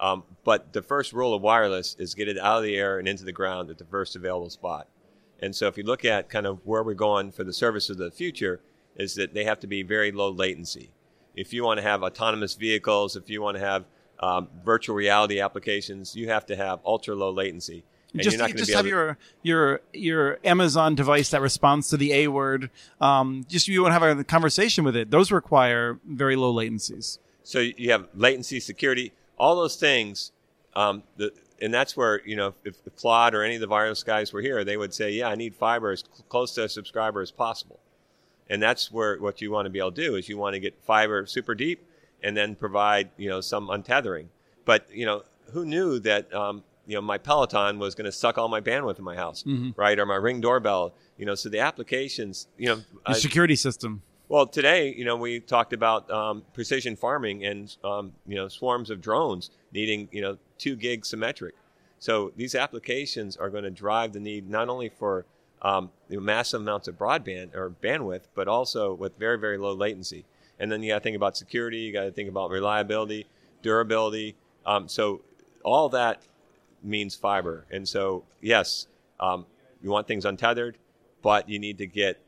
Um, 0.00 0.24
but 0.44 0.72
the 0.72 0.82
first 0.82 1.12
rule 1.12 1.34
of 1.34 1.42
wireless 1.42 1.94
is 1.98 2.14
get 2.14 2.28
it 2.28 2.38
out 2.38 2.58
of 2.58 2.64
the 2.64 2.76
air 2.76 2.98
and 2.98 3.06
into 3.06 3.24
the 3.24 3.32
ground 3.32 3.68
at 3.70 3.78
the 3.78 3.84
first 3.84 4.16
available 4.16 4.48
spot. 4.48 4.88
And 5.40 5.54
so 5.54 5.66
if 5.66 5.76
you 5.76 5.84
look 5.84 6.04
at 6.04 6.30
kind 6.30 6.46
of 6.46 6.60
where 6.64 6.82
we're 6.82 6.94
going 6.94 7.32
for 7.32 7.44
the 7.44 7.52
services 7.52 7.90
of 7.90 7.98
the 7.98 8.10
future, 8.10 8.60
is 8.96 9.14
that 9.14 9.34
they 9.34 9.44
have 9.44 9.60
to 9.60 9.66
be 9.66 9.82
very 9.82 10.10
low 10.10 10.30
latency. 10.30 10.90
If 11.34 11.52
you 11.52 11.64
want 11.64 11.78
to 11.78 11.82
have 11.82 12.02
autonomous 12.02 12.54
vehicles, 12.54 13.16
if 13.16 13.30
you 13.30 13.40
want 13.40 13.56
to 13.56 13.62
have 13.62 13.84
um, 14.20 14.48
virtual 14.64 14.96
reality 14.96 15.40
applications, 15.40 16.14
you 16.16 16.28
have 16.28 16.44
to 16.46 16.56
have 16.56 16.80
ultra 16.84 17.14
low 17.14 17.30
latency. 17.30 17.84
And 18.12 18.22
just 18.22 18.38
you 18.38 18.54
just 18.54 18.72
have 18.72 18.86
your 18.86 19.18
your 19.42 19.80
your 19.92 20.38
Amazon 20.44 20.94
device 20.94 21.30
that 21.30 21.40
responds 21.40 21.88
to 21.90 21.96
the 21.96 22.12
A 22.12 22.28
word. 22.28 22.70
Um, 23.00 23.44
just 23.48 23.68
you 23.68 23.82
want 23.82 23.94
to 23.94 24.00
have 24.00 24.18
a 24.18 24.24
conversation 24.24 24.84
with 24.84 24.96
it. 24.96 25.10
Those 25.10 25.30
require 25.30 25.98
very 26.06 26.36
low 26.36 26.52
latencies. 26.52 27.18
So 27.42 27.60
you 27.60 27.90
have 27.92 28.08
latency, 28.14 28.60
security, 28.60 29.12
all 29.38 29.56
those 29.56 29.76
things. 29.76 30.32
Um, 30.74 31.02
the, 31.16 31.32
and 31.60 31.72
that's 31.72 31.96
where 31.96 32.20
you 32.24 32.36
know 32.36 32.54
if, 32.64 32.76
if 32.84 32.96
Claude 32.96 33.34
or 33.34 33.42
any 33.42 33.56
of 33.56 33.60
the 33.60 33.68
wireless 33.68 34.02
guys 34.02 34.32
were 34.32 34.40
here, 34.40 34.64
they 34.64 34.76
would 34.76 34.94
say, 34.94 35.10
"Yeah, 35.12 35.28
I 35.28 35.34
need 35.34 35.54
fiber 35.54 35.90
as 35.90 36.00
cl- 36.00 36.24
close 36.28 36.54
to 36.54 36.64
a 36.64 36.68
subscriber 36.68 37.20
as 37.20 37.30
possible." 37.30 37.80
And 38.48 38.60
that's 38.60 38.90
where 38.90 39.16
what 39.18 39.40
you 39.40 39.50
want 39.52 39.66
to 39.66 39.70
be 39.70 39.78
able 39.78 39.92
to 39.92 40.02
do 40.02 40.16
is 40.16 40.28
you 40.28 40.36
want 40.36 40.54
to 40.54 40.60
get 40.60 40.74
fiber 40.82 41.24
super 41.26 41.54
deep 41.54 41.86
and 42.22 42.36
then 42.36 42.54
provide 42.56 43.10
you 43.16 43.28
know 43.28 43.40
some 43.40 43.68
untethering. 43.68 44.26
But 44.64 44.88
you 44.92 45.06
know 45.06 45.22
who 45.52 45.64
knew 45.64 45.98
that 46.00 46.32
um, 46.34 46.62
you 46.86 46.94
know 46.94 47.00
my 47.00 47.18
Peloton 47.18 47.78
was 47.78 47.94
going 47.94 48.06
to 48.06 48.12
suck 48.12 48.38
all 48.38 48.48
my 48.48 48.60
bandwidth 48.60 48.98
in 48.98 49.04
my 49.04 49.16
house, 49.16 49.42
mm-hmm. 49.42 49.70
right? 49.76 49.98
Or 49.98 50.06
my 50.06 50.16
Ring 50.16 50.40
doorbell. 50.40 50.94
You 51.16 51.26
know, 51.26 51.34
so 51.34 51.48
the 51.48 51.60
applications, 51.60 52.48
you 52.56 52.68
know, 52.68 52.76
the 52.76 52.84
I, 53.06 53.12
security 53.12 53.56
system. 53.56 54.02
Well, 54.28 54.46
today, 54.46 54.94
you 54.96 55.04
know, 55.04 55.16
we 55.16 55.40
talked 55.40 55.72
about 55.72 56.10
um, 56.10 56.44
precision 56.54 56.96
farming 56.96 57.44
and 57.44 57.76
um, 57.84 58.12
you 58.26 58.36
know 58.36 58.48
swarms 58.48 58.90
of 58.90 59.00
drones 59.00 59.50
needing 59.72 60.08
you 60.12 60.22
know 60.22 60.38
two 60.58 60.76
gig 60.76 61.04
symmetric. 61.04 61.54
So 61.98 62.32
these 62.34 62.54
applications 62.54 63.36
are 63.36 63.50
going 63.50 63.64
to 63.64 63.70
drive 63.70 64.12
the 64.14 64.20
need 64.20 64.48
not 64.48 64.68
only 64.68 64.88
for 64.88 65.26
um, 65.62 65.90
massive 66.08 66.62
amounts 66.62 66.88
of 66.88 66.96
broadband 66.96 67.54
or 67.54 67.70
bandwidth, 67.82 68.22
but 68.34 68.48
also 68.48 68.94
with 68.94 69.18
very, 69.18 69.38
very 69.38 69.58
low 69.58 69.74
latency. 69.74 70.24
And 70.58 70.70
then 70.70 70.82
you 70.82 70.92
got 70.92 70.98
to 70.98 71.02
think 71.02 71.16
about 71.16 71.36
security, 71.36 71.78
you 71.78 71.92
got 71.92 72.04
to 72.04 72.12
think 72.12 72.28
about 72.28 72.50
reliability, 72.50 73.26
durability. 73.62 74.36
Um, 74.64 74.88
so 74.88 75.22
all 75.62 75.88
that 75.90 76.22
means 76.82 77.14
fiber. 77.14 77.66
And 77.70 77.88
so, 77.88 78.24
yes, 78.40 78.86
um, 79.18 79.46
you 79.82 79.90
want 79.90 80.06
things 80.06 80.24
untethered, 80.24 80.78
but 81.22 81.48
you 81.48 81.58
need 81.58 81.78
to 81.78 81.86
get 81.86 82.20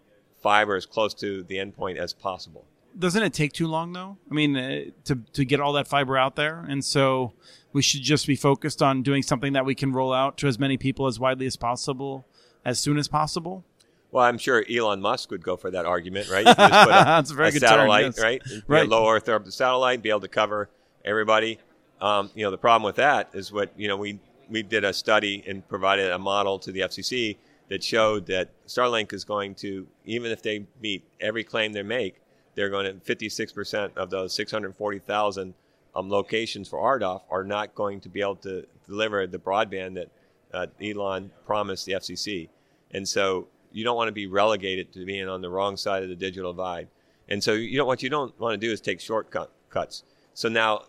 fiber 0.43 0.77
as 0.77 0.87
close 0.87 1.15
to 1.15 1.43
the 1.45 1.57
endpoint 1.57 1.97
as 1.97 2.13
possible. 2.13 2.65
Doesn't 2.99 3.23
it 3.23 3.33
take 3.33 3.53
too 3.53 3.69
long, 3.69 3.93
though? 3.93 4.19
I 4.31 4.35
mean, 4.35 4.57
uh, 4.57 4.85
to, 5.05 5.19
to 5.33 5.45
get 5.45 5.61
all 5.61 5.73
that 5.75 5.89
fiber 5.89 6.19
out 6.19 6.37
there. 6.37 6.65
And 6.69 6.85
so 6.85 7.33
we 7.73 7.81
should 7.81 8.03
just 8.03 8.27
be 8.27 8.37
focused 8.37 8.83
on 8.83 9.03
doing 9.03 9.23
something 9.23 9.55
that 9.55 9.65
we 9.65 9.75
can 9.75 9.93
roll 9.93 10.13
out 10.13 10.37
to 10.39 10.47
as 10.47 10.59
many 10.59 10.77
people 10.77 11.07
as 11.07 11.19
widely 11.19 11.47
as 11.47 11.57
possible 11.57 12.27
as 12.65 12.79
soon 12.79 12.99
as 12.99 13.09
possible? 13.09 13.65
Well, 14.11 14.25
I'm 14.25 14.39
sure 14.39 14.65
Elon 14.71 15.01
Musk 15.01 15.31
would 15.31 15.43
go 15.43 15.57
for 15.57 15.71
that 15.71 15.87
argument, 15.87 16.29
right? 16.29 16.47
You 16.47 16.55
just 16.55 16.59
put 16.59 16.71
a, 16.71 17.05
That's 17.05 17.31
a 17.31 17.35
very 17.35 17.49
a 17.49 17.53
good 17.53 17.63
satellite, 17.63 18.03
term, 18.03 18.13
yes. 18.17 18.23
right? 18.23 18.43
right. 18.67 18.89
low 18.89 19.09
Earth 19.09 19.29
orbit 19.29 19.53
satellite, 19.53 20.03
be 20.03 20.11
able 20.11 20.21
to 20.21 20.29
cover 20.29 20.69
everybody. 21.05 21.59
Um, 22.01 22.31
you 22.35 22.45
know, 22.45 22.51
the 22.51 22.59
problem 22.59 22.83
with 22.83 22.97
that 22.97 23.31
is 23.33 23.53
what 23.53 23.73
you 23.77 23.89
know 23.89 23.97
we 23.97 24.19
we 24.51 24.63
did 24.63 24.85
a 24.85 24.93
study 24.93 25.43
and 25.47 25.67
provided 25.69 26.11
a 26.11 26.19
model 26.19 26.59
to 26.61 26.73
the 26.73 26.81
FCC 26.81 27.37
that 27.69 27.83
showed 27.83 28.27
that 28.27 28.51
Starlink 28.67 29.13
is 29.13 29.25
going 29.25 29.55
to 29.57 29.87
even 30.05 30.31
if 30.31 30.43
they 30.43 30.67
meet 30.81 31.05
every 31.21 31.45
claim 31.45 31.73
they 31.73 31.83
make, 31.83 32.21
they're 32.55 32.71
going 32.71 32.85
to 32.85 33.15
56% 33.15 33.97
of 33.97 34.11
those 34.11 34.35
640,000 34.35 35.55
um, 35.95 36.11
locations 36.11 36.69
for 36.69 36.79
RDOF 36.79 37.23
are 37.31 37.45
not 37.45 37.75
going 37.75 38.01
to 38.01 38.09
be 38.09 38.21
able 38.21 38.37
to 38.37 38.67
deliver 38.87 39.27
the 39.27 39.39
broadband 39.39 39.95
that 39.95 40.11
uh, 40.53 40.67
Elon 40.83 41.31
promised 41.47 41.87
the 41.87 41.93
FCC. 41.93 42.49
And 42.93 43.09
so 43.09 43.49
you 43.73 43.85
don't 43.85 43.97
want 43.97 44.09
to 44.09 44.13
be 44.13 44.27
relegated 44.27 44.93
to 44.93 45.05
being 45.05 45.29
on 45.29 45.41
the 45.41 45.51
wrong 45.51 45.77
side 45.77 46.03
of 46.03 46.09
the 46.09 46.15
digital 46.15 46.53
divide. 46.53 46.89
And 47.29 47.43
so 47.43 47.53
you 47.53 47.79
know 47.79 47.87
what 47.87 48.03
you 48.03 48.11
don't 48.11 48.39
want 48.39 48.61
to 48.61 48.67
do 48.67 48.73
is 48.73 48.81
take 48.81 49.01
shortcuts. 49.01 50.03
So 50.35 50.49
now, 50.49 50.85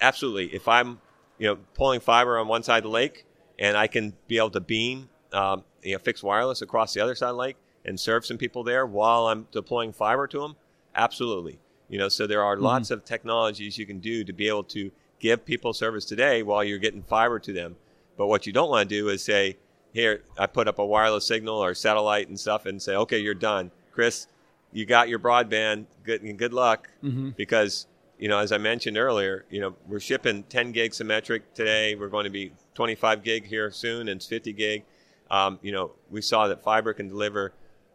absolutely, 0.00 0.54
if 0.54 0.66
I'm 0.66 1.00
you 1.38 1.46
know 1.46 1.58
pulling 1.74 2.00
fiber 2.00 2.38
on 2.38 2.48
one 2.48 2.62
side 2.62 2.78
of 2.78 2.84
the 2.84 2.88
lake 2.90 3.24
and 3.58 3.76
I 3.76 3.86
can 3.86 4.12
be 4.28 4.38
able 4.38 4.50
to 4.50 4.60
beam 4.60 5.08
um, 5.32 5.64
you 5.82 5.92
know 5.92 5.98
fixed 5.98 6.22
wireless 6.22 6.62
across 6.62 6.94
the 6.94 7.00
other 7.00 7.14
side 7.14 7.30
of 7.30 7.36
the 7.36 7.40
lake 7.40 7.56
and 7.84 7.98
serve 7.98 8.26
some 8.26 8.38
people 8.38 8.64
there 8.64 8.86
while 8.86 9.28
I'm 9.28 9.46
deploying 9.52 9.92
fiber 9.92 10.26
to 10.26 10.40
them, 10.40 10.56
absolutely. 10.96 11.60
You 11.88 11.98
know, 11.98 12.08
so 12.08 12.26
there 12.26 12.42
are 12.42 12.56
mm-hmm. 12.56 12.64
lots 12.64 12.90
of 12.90 13.04
technologies 13.04 13.78
you 13.78 13.86
can 13.86 14.00
do 14.00 14.24
to 14.24 14.32
be 14.32 14.48
able 14.48 14.64
to 14.64 14.90
give 15.20 15.44
people 15.44 15.72
service 15.72 16.04
today 16.04 16.42
while 16.42 16.64
you're 16.64 16.78
getting 16.78 17.02
fiber 17.02 17.38
to 17.38 17.52
them 17.52 17.76
but 18.16 18.26
what 18.26 18.46
you 18.46 18.52
don't 18.52 18.70
want 18.70 18.88
to 18.88 18.94
do 18.94 19.08
is 19.08 19.22
say, 19.22 19.56
here, 19.92 20.22
I 20.38 20.46
put 20.46 20.68
up 20.68 20.78
a 20.78 20.84
wireless 20.84 21.26
signal 21.26 21.62
or 21.62 21.74
satellite 21.74 22.28
and 22.28 22.38
stuff 22.38 22.66
and 22.66 22.80
say, 22.80 22.94
okay, 22.96 23.18
you're 23.18 23.34
done. 23.34 23.70
Chris, 23.92 24.26
you 24.72 24.84
got 24.84 25.08
your 25.08 25.18
broadband. 25.18 25.86
Good, 26.04 26.36
good 26.36 26.52
luck. 26.52 26.90
Mm-hmm. 27.02 27.30
Because, 27.30 27.86
you 28.18 28.28
know, 28.28 28.38
as 28.38 28.52
I 28.52 28.58
mentioned 28.58 28.96
earlier, 28.96 29.44
you 29.50 29.60
know, 29.60 29.74
we're 29.86 30.00
shipping 30.00 30.44
10 30.44 30.72
gig 30.72 30.94
symmetric 30.94 31.54
today. 31.54 31.94
We're 31.94 32.08
going 32.08 32.24
to 32.24 32.30
be 32.30 32.52
25 32.74 33.22
gig 33.22 33.46
here 33.46 33.70
soon 33.70 34.08
and 34.08 34.22
50 34.22 34.52
gig. 34.52 34.84
Um, 35.30 35.58
you 35.62 35.72
know, 35.72 35.92
we 36.10 36.22
saw 36.22 36.48
that 36.48 36.62
fiber 36.62 36.94
can 36.94 37.08
deliver 37.08 37.52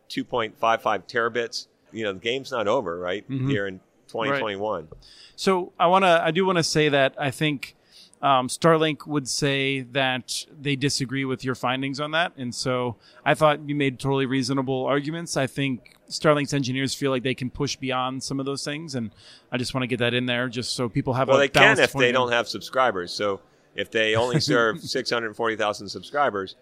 2.55 0.09 0.53
terabits. 1.07 1.67
You 1.91 2.03
know, 2.03 2.13
the 2.13 2.19
game's 2.19 2.51
not 2.51 2.67
over, 2.67 2.99
right? 2.99 3.27
Mm-hmm. 3.29 3.49
Here 3.49 3.67
in 3.67 3.79
2021. 4.07 4.83
Right. 4.83 4.93
So 5.35 5.73
I 5.79 5.87
want 5.87 6.03
to, 6.03 6.21
I 6.23 6.31
do 6.31 6.45
want 6.45 6.57
to 6.57 6.63
say 6.63 6.89
that 6.89 7.15
I 7.17 7.31
think 7.31 7.75
um, 8.21 8.47
Starlink 8.47 9.07
would 9.07 9.27
say 9.27 9.81
that 9.81 10.45
they 10.59 10.75
disagree 10.75 11.25
with 11.25 11.43
your 11.43 11.55
findings 11.55 11.99
on 11.99 12.11
that. 12.11 12.33
And 12.37 12.53
so 12.53 12.95
I 13.25 13.33
thought 13.33 13.67
you 13.67 13.73
made 13.73 13.99
totally 13.99 14.27
reasonable 14.27 14.85
arguments. 14.85 15.37
I 15.37 15.47
think 15.47 15.95
Starlink's 16.07 16.53
engineers 16.53 16.93
feel 16.93 17.09
like 17.09 17.23
they 17.23 17.33
can 17.33 17.49
push 17.49 17.75
beyond 17.77 18.21
some 18.21 18.39
of 18.39 18.45
those 18.45 18.63
things. 18.63 18.93
And 18.93 19.11
I 19.51 19.57
just 19.57 19.73
want 19.73 19.83
to 19.83 19.87
get 19.87 19.99
that 19.99 20.13
in 20.13 20.27
there 20.27 20.49
just 20.49 20.75
so 20.75 20.87
people 20.87 21.13
have 21.13 21.29
well, 21.29 21.37
they 21.37 21.47
can 21.47 21.79
if 21.79 21.93
they 21.93 22.11
don't 22.11 22.31
have 22.31 22.47
subscribers. 22.47 23.11
So 23.11 23.41
if 23.75 23.89
they 23.89 24.15
only 24.15 24.39
serve 24.39 24.81
640,000 24.81 25.89
subscribers, 25.89 26.55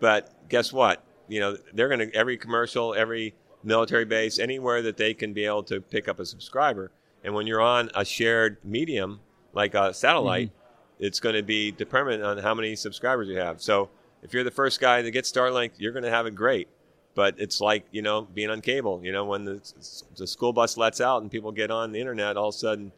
but 0.00 0.34
guess 0.50 0.70
what? 0.70 1.02
You 1.28 1.40
know, 1.40 1.56
they're 1.72 1.88
going 1.88 2.10
to, 2.10 2.14
every 2.14 2.36
commercial, 2.36 2.94
every 2.94 3.34
military 3.64 4.04
base, 4.04 4.38
anywhere 4.38 4.82
that 4.82 4.98
they 4.98 5.14
can 5.14 5.32
be 5.32 5.46
able 5.46 5.62
to 5.64 5.80
pick 5.80 6.08
up 6.08 6.20
a 6.20 6.26
subscriber. 6.26 6.90
And 7.24 7.34
when 7.34 7.46
you're 7.46 7.62
on 7.62 7.90
a 7.94 8.04
shared 8.04 8.58
medium, 8.62 9.20
like 9.54 9.74
a 9.74 9.94
satellite, 9.94 10.48
mm-hmm 10.48 10.65
it's 10.98 11.20
going 11.20 11.34
to 11.34 11.42
be 11.42 11.72
dependent 11.72 12.22
on 12.22 12.38
how 12.38 12.54
many 12.54 12.76
subscribers 12.76 13.28
you 13.28 13.36
have. 13.38 13.60
So 13.60 13.90
if 14.22 14.32
you're 14.32 14.44
the 14.44 14.50
first 14.50 14.80
guy 14.80 15.02
to 15.02 15.10
get 15.10 15.24
Starlink, 15.24 15.72
you're 15.78 15.92
going 15.92 16.04
to 16.04 16.10
have 16.10 16.26
it 16.26 16.34
great. 16.34 16.68
But 17.14 17.36
it's 17.38 17.62
like 17.62 17.86
you 17.92 18.02
know 18.02 18.22
being 18.22 18.50
on 18.50 18.60
cable. 18.60 19.00
You 19.02 19.12
know 19.12 19.24
when 19.24 19.44
the, 19.44 19.72
the 20.16 20.26
school 20.26 20.52
bus 20.52 20.76
lets 20.76 21.00
out 21.00 21.22
and 21.22 21.30
people 21.30 21.50
get 21.50 21.70
on 21.70 21.92
the 21.92 22.00
internet, 22.00 22.36
all 22.36 22.48
of 22.48 22.54
a 22.54 22.58
sudden 22.58 22.92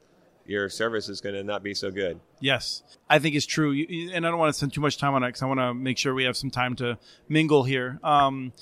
your 0.45 0.69
service 0.69 1.09
is 1.09 1.21
going 1.21 1.35
to 1.35 1.45
not 1.45 1.63
be 1.63 1.75
so 1.75 1.91
good. 1.91 2.19
Yes, 2.41 2.83
I 3.09 3.19
think 3.19 3.37
it's 3.37 3.47
true. 3.47 3.73
And 4.13 4.27
I 4.27 4.31
don't 4.31 4.39
want 4.39 4.53
to 4.53 4.57
spend 4.57 4.73
too 4.73 4.81
much 4.81 4.97
time 4.97 5.15
on 5.15 5.23
it 5.23 5.29
because 5.29 5.43
I 5.43 5.47
want 5.47 5.61
to 5.61 5.75
make 5.75 5.99
sure 5.99 6.15
we 6.15 6.25
have 6.25 6.37
some 6.37 6.51
time 6.51 6.75
to 6.77 6.99
mingle 7.29 7.63
here. 7.63 8.01
Um, 8.03 8.53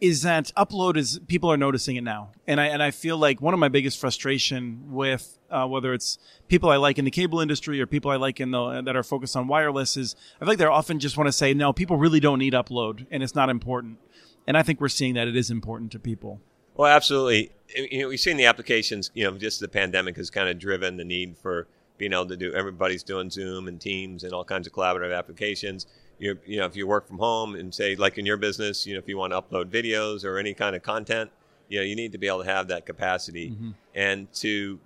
is 0.00 0.22
that 0.22 0.50
upload 0.56 0.96
is 0.96 1.20
people 1.26 1.50
are 1.50 1.56
noticing 1.56 1.96
it 1.96 2.02
now, 2.02 2.32
and 2.46 2.60
I 2.60 2.66
and 2.66 2.82
I 2.82 2.90
feel 2.90 3.16
like 3.16 3.40
one 3.40 3.54
of 3.54 3.60
my 3.60 3.68
biggest 3.68 3.98
frustration 3.98 4.92
with 4.92 5.38
uh, 5.50 5.66
whether 5.66 5.94
it's 5.94 6.18
people 6.48 6.70
I 6.70 6.76
like 6.76 6.98
in 6.98 7.04
the 7.04 7.10
cable 7.10 7.40
industry 7.40 7.80
or 7.80 7.86
people 7.86 8.10
I 8.10 8.16
like 8.16 8.40
in 8.40 8.50
the 8.50 8.82
that 8.82 8.96
are 8.96 9.02
focused 9.02 9.36
on 9.36 9.46
wireless 9.46 9.96
is 9.96 10.16
I 10.36 10.40
feel 10.40 10.48
like 10.48 10.58
they 10.58 10.64
often 10.64 10.98
just 10.98 11.16
want 11.16 11.28
to 11.28 11.32
say 11.32 11.54
no, 11.54 11.72
people 11.72 11.96
really 11.96 12.20
don't 12.20 12.38
need 12.38 12.52
upload, 12.52 13.06
and 13.10 13.22
it's 13.22 13.34
not 13.34 13.48
important, 13.48 13.98
and 14.46 14.56
I 14.56 14.62
think 14.62 14.80
we're 14.80 14.88
seeing 14.88 15.14
that 15.14 15.28
it 15.28 15.36
is 15.36 15.50
important 15.50 15.92
to 15.92 15.98
people. 15.98 16.40
Well, 16.76 16.90
absolutely. 16.90 17.52
You 17.76 18.02
know, 18.02 18.08
we've 18.08 18.18
seen 18.20 18.36
the 18.36 18.46
applications. 18.46 19.10
You 19.14 19.24
know, 19.24 19.38
just 19.38 19.60
the 19.60 19.68
pandemic 19.68 20.16
has 20.16 20.28
kind 20.28 20.48
of 20.48 20.58
driven 20.58 20.96
the 20.96 21.04
need 21.04 21.38
for 21.38 21.68
being 21.98 22.12
able 22.12 22.26
to 22.26 22.36
do. 22.36 22.52
Everybody's 22.52 23.04
doing 23.04 23.30
Zoom 23.30 23.68
and 23.68 23.80
Teams 23.80 24.24
and 24.24 24.32
all 24.32 24.44
kinds 24.44 24.66
of 24.66 24.72
collaborative 24.72 25.16
applications 25.16 25.86
you 26.18 26.38
you 26.46 26.58
know 26.58 26.66
if 26.66 26.76
you 26.76 26.86
work 26.86 27.06
from 27.06 27.18
home 27.18 27.54
and 27.54 27.74
say 27.74 27.96
like 27.96 28.18
in 28.18 28.26
your 28.26 28.36
business 28.36 28.86
you 28.86 28.94
know 28.94 28.98
if 28.98 29.08
you 29.08 29.16
want 29.16 29.32
to 29.32 29.40
upload 29.40 29.66
videos 29.66 30.24
or 30.24 30.38
any 30.38 30.54
kind 30.54 30.76
of 30.76 30.82
content 30.82 31.30
you 31.68 31.78
know 31.78 31.84
you 31.84 31.96
need 31.96 32.12
to 32.12 32.18
be 32.18 32.26
able 32.26 32.42
to 32.42 32.50
have 32.50 32.68
that 32.68 32.86
capacity 32.86 33.50
mm-hmm. 33.50 33.70
and 33.94 34.32
to 34.32 34.78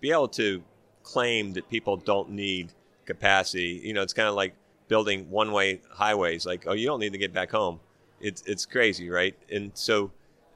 be 0.00 0.10
able 0.10 0.28
to 0.28 0.62
claim 1.02 1.52
that 1.52 1.68
people 1.70 1.96
don't 1.96 2.30
need 2.30 2.72
capacity. 3.04 3.80
You 3.84 3.94
know 3.94 4.02
it's 4.02 4.12
kind 4.12 4.28
of 4.28 4.34
like 4.34 4.54
building 4.88 5.30
one 5.30 5.52
way 5.52 5.80
highways 5.90 6.46
like 6.46 6.64
oh 6.66 6.72
you 6.72 6.86
don't 6.86 7.00
need 7.00 7.12
to 7.12 7.18
get 7.18 7.32
back 7.32 7.50
home. 7.50 7.80
It's 8.20 8.42
it's 8.46 8.66
crazy 8.66 9.08
right? 9.08 9.36
And 9.50 9.70
so 9.74 10.10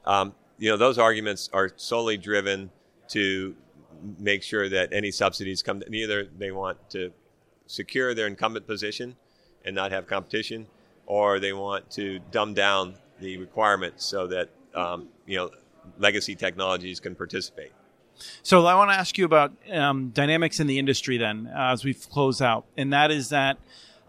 um, 0.05 0.35
you 0.57 0.69
know 0.69 0.77
those 0.77 0.97
arguments 0.97 1.49
are 1.53 1.71
solely 1.75 2.17
driven 2.17 2.69
to 3.09 3.55
make 4.19 4.43
sure 4.43 4.67
that 4.67 4.91
any 4.91 5.11
subsidies 5.11 5.61
come 5.61 5.81
either 5.91 6.27
they 6.37 6.51
want 6.51 6.77
to 6.89 7.11
secure 7.67 8.13
their 8.13 8.27
incumbent 8.27 8.67
position 8.67 9.15
and 9.65 9.75
not 9.75 9.91
have 9.91 10.07
competition, 10.07 10.67
or 11.05 11.39
they 11.39 11.53
want 11.53 11.89
to 11.91 12.19
dumb 12.31 12.53
down 12.53 12.95
the 13.19 13.37
requirements 13.37 14.05
so 14.05 14.27
that 14.27 14.49
um, 14.75 15.07
you 15.25 15.37
know 15.37 15.49
legacy 15.99 16.35
technologies 16.35 16.99
can 16.99 17.15
participate. 17.15 17.71
So 18.43 18.65
I 18.65 18.75
want 18.75 18.91
to 18.91 18.95
ask 18.95 19.17
you 19.17 19.25
about 19.25 19.51
um, 19.71 20.09
dynamics 20.09 20.59
in 20.59 20.67
the 20.67 20.77
industry 20.77 21.17
then, 21.17 21.51
as 21.55 21.83
we 21.83 21.93
close 21.93 22.41
out, 22.41 22.65
and 22.77 22.93
that 22.93 23.11
is 23.11 23.29
that 23.29 23.57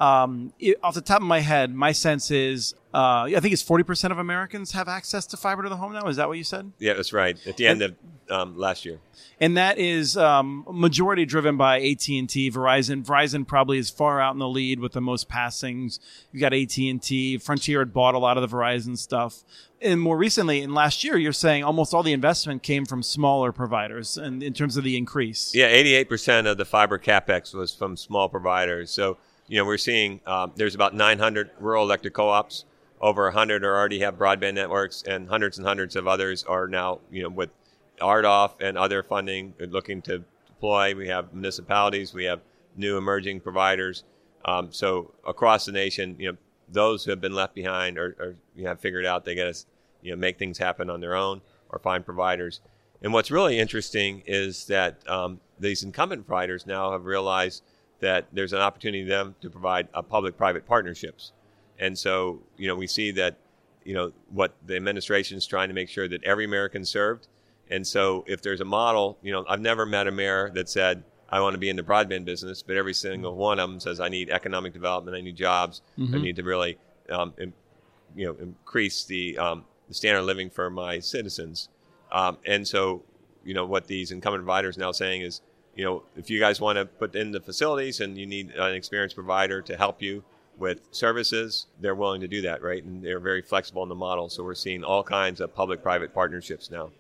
um, 0.03 0.53
it, 0.59 0.79
off 0.83 0.95
the 0.95 1.01
top 1.01 1.21
of 1.21 1.29
my 1.29 1.39
head, 1.39 1.73
my 1.73 1.93
sense 1.93 2.33
is 2.33 2.75
uh, 2.93 3.23
I 3.37 3.39
think 3.41 3.53
it's 3.53 3.63
forty 3.63 3.85
percent 3.85 4.13
of 4.13 4.19
Americans 4.19 4.73
have 4.73 4.89
access 4.89 5.27
to 5.27 5.37
fiber 5.37 5.63
to 5.63 5.69
the 5.69 5.77
home 5.77 5.93
now. 5.93 6.09
Is 6.09 6.17
that 6.17 6.27
what 6.27 6.39
you 6.39 6.45
said? 6.45 6.73
Yeah, 6.79 6.95
that's 6.95 7.13
right. 7.13 7.39
At 7.47 7.57
the 7.57 7.69
end 7.69 7.83
of 7.83 7.95
um, 8.29 8.59
last 8.59 8.85
year, 8.85 8.99
and 9.41 9.57
that 9.57 9.79
is 9.79 10.17
um, 10.17 10.65
majority 10.69 11.25
driven 11.25 11.57
by 11.57 11.81
AT 11.81 12.09
and 12.09 12.29
T, 12.29 12.51
Verizon. 12.51 13.05
Verizon 13.05 13.47
probably 13.47 13.79
is 13.79 13.91
far 13.91 14.21
out 14.21 14.33
in 14.33 14.41
the 14.41 14.49
lead 14.49 14.81
with 14.81 14.93
the 14.93 15.01
most 15.01 15.29
passings. 15.29 16.01
You 16.33 16.41
got 16.41 16.53
AT 16.53 16.77
and 16.79 17.01
T. 17.01 17.39
Frontier 17.39 17.79
had 17.79 17.93
bought 17.93 18.17
a 18.17 18.19
lot 18.19 18.37
of 18.37 18.51
the 18.51 18.57
Verizon 18.57 18.99
stuff. 18.99 19.45
And 19.81 20.01
more 20.01 20.17
recently, 20.17 20.63
in 20.63 20.75
last 20.75 21.03
year, 21.05 21.17
you're 21.17 21.33
saying 21.33 21.65
almost 21.65 21.95
all 21.95 22.03
the 22.03 22.13
investment 22.13 22.63
came 22.63 22.87
from 22.87 23.03
smaller 23.03 23.53
providers, 23.53 24.17
and 24.17 24.43
in 24.43 24.53
terms 24.53 24.77
of 24.77 24.83
the 24.83 24.97
increase. 24.97 25.55
Yeah, 25.55 25.67
eighty-eight 25.67 26.09
percent 26.09 26.49
of 26.49 26.57
the 26.57 26.65
fiber 26.65 26.99
capex 26.99 27.55
was 27.55 27.73
from 27.73 27.97
small 27.97 28.29
providers. 28.29 28.91
So 28.91 29.19
you 29.53 29.59
know, 29.59 29.67
we're 29.67 29.77
seeing 29.77 30.19
um, 30.27 30.51
there's 30.57 30.75
about 30.75 30.95
900 30.95 31.51
rural 31.61 31.85
electric 31.85 32.15
co-ops. 32.15 32.65
Over 33.03 33.25
100 33.25 33.63
are 33.65 33.77
already 33.77 34.01
have 34.01 34.17
broadband 34.17 34.55
networks, 34.55 35.03
and 35.03 35.29
hundreds 35.29 35.59
and 35.59 35.67
hundreds 35.67 35.95
of 35.95 36.09
others 36.09 36.43
are 36.45 36.67
now, 36.67 37.01
you 37.11 37.23
know, 37.23 37.29
with 37.29 37.51
RDOF 38.01 38.53
and 38.63 38.79
other 38.79 39.03
funding 39.03 39.53
looking 39.61 40.01
to 40.03 40.25
deploy. 40.47 40.95
We 40.95 41.09
have 41.09 41.35
municipalities, 41.35 42.15
we 42.15 42.25
have 42.25 42.41
new 42.79 42.97
emerging 42.97 43.41
providers. 43.41 44.05
Um, 44.47 44.73
so 44.73 45.13
across 45.27 45.67
the 45.67 45.73
nation, 45.73 46.17
you 46.19 46.33
know, 46.33 46.39
those 46.71 47.05
who 47.05 47.11
have 47.11 47.21
been 47.21 47.35
left 47.35 47.55
behind 47.55 47.99
or, 47.99 48.17
or 48.19 48.37
you 48.57 48.67
have 48.67 48.81
figured 48.81 49.05
out 49.05 49.27
they 49.27 49.35
got 49.35 49.53
to, 49.53 49.65
you 50.01 50.13
know, 50.13 50.17
make 50.17 50.39
things 50.39 50.57
happen 50.57 50.89
on 50.89 51.03
their 51.03 51.15
own 51.15 51.43
or 51.69 51.79
find 51.79 52.07
providers. 52.07 52.63
And 53.03 53.13
what's 53.13 53.31
really 53.31 53.59
interesting 53.59 54.23
is 54.25 54.65
that 54.69 55.07
um, 55.07 55.41
these 55.61 55.83
incumbent 55.83 56.27
providers 56.27 56.67
now 56.67 56.93
have 56.93 57.05
realized 57.05 57.63
that 58.03 58.27
there's 58.33 58.53
an 58.53 58.59
opportunity 58.59 59.05
for 59.05 59.11
them 59.11 59.35
to 59.41 59.49
provide 59.49 59.89
uh, 59.95 60.03
public-private 60.03 60.67
partnerships. 60.67 61.33
And 61.79 61.97
so, 61.97 62.43
you 62.57 62.67
know, 62.67 62.75
we 62.75 62.89
see 62.89 63.13
that, 63.13 63.39
you 63.85 63.95
know, 63.95 64.13
what 64.29 64.55
the 64.67 64.77
administration 64.77 65.39
is 65.39 65.47
trying 65.47 65.69
to 65.69 65.75
make 65.75 65.89
sure 65.89 66.09
that 66.09 66.23
every 66.25 66.45
American 66.45 66.85
served. 66.85 67.29
And 67.71 67.87
so, 67.87 68.25
if 68.27 68.43
there's 68.43 68.61
a 68.61 68.65
model, 68.65 69.19
you 69.23 69.33
know, 69.33 69.45
I've 69.49 69.61
never 69.61 69.87
met 69.87 70.07
a 70.09 70.11
mayor 70.11 70.51
that 70.55 70.69
said, 70.69 71.05
I 71.31 71.41
want 71.41 71.55
to 71.55 71.59
be 71.59 71.71
in 71.71 71.77
the 71.77 71.83
broadband 71.83 72.25
business, 72.25 72.61
but 72.61 72.77
every 72.77 72.93
single 72.93 73.37
one 73.37 73.59
of 73.59 73.71
them 73.71 73.81
says, 73.81 74.01
I 74.01 74.09
need 74.09 74.31
economic 74.31 74.73
development, 74.73 75.17
I 75.17 75.21
need 75.21 75.37
jobs, 75.37 75.81
mm-hmm. 75.97 76.15
I 76.15 76.19
need 76.19 76.37
to 76.37 76.43
really, 76.43 76.79
um, 77.09 77.33
Im- 77.39 77.55
you 78.15 78.27
know, 78.27 78.35
increase 78.41 79.05
the, 79.05 79.39
um, 79.39 79.65
the 79.89 79.95
standard 79.95 80.21
of 80.21 80.27
living 80.27 80.51
for 80.51 80.69
my 80.71 80.99
citizens. 80.99 81.69
Um, 82.11 82.37
and 82.45 82.67
so, 82.67 83.03
you 83.45 83.55
know, 83.55 83.65
what 83.65 83.87
these 83.87 84.11
incumbent 84.11 84.45
providers 84.45 84.77
now 84.77 84.93
saying 84.93 85.23
is, 85.23 85.41
you 85.75 85.85
know, 85.85 86.03
if 86.17 86.29
you 86.31 86.39
guys 86.39 86.61
want 86.61 86.77
to 86.77 86.85
put 86.85 87.15
in 87.15 87.33
the 87.33 87.41
facilities 87.41 88.01
and 88.01 88.19
you 88.19 88.27
need 88.27 88.51
an 88.51 88.75
experienced 88.75 89.17
provider 89.17 89.63
to 89.63 89.77
help 89.77 90.03
you 90.03 90.23
with 90.59 90.87
services, 90.91 91.67
they're 91.81 91.95
willing 91.95 92.21
to 92.21 92.29
do 92.29 92.43
that, 92.43 92.63
right? 92.63 92.85
And 92.85 93.03
they're 93.03 93.21
very 93.21 93.43
flexible 93.43 93.83
in 93.83 93.89
the 93.89 93.95
model. 93.95 94.29
So 94.29 94.45
we're 94.45 94.55
seeing 94.55 94.85
all 94.85 95.03
kinds 95.03 95.41
of 95.41 95.55
public 95.55 95.83
private 95.83 96.13
partnerships 96.13 96.71
now. 96.71 96.91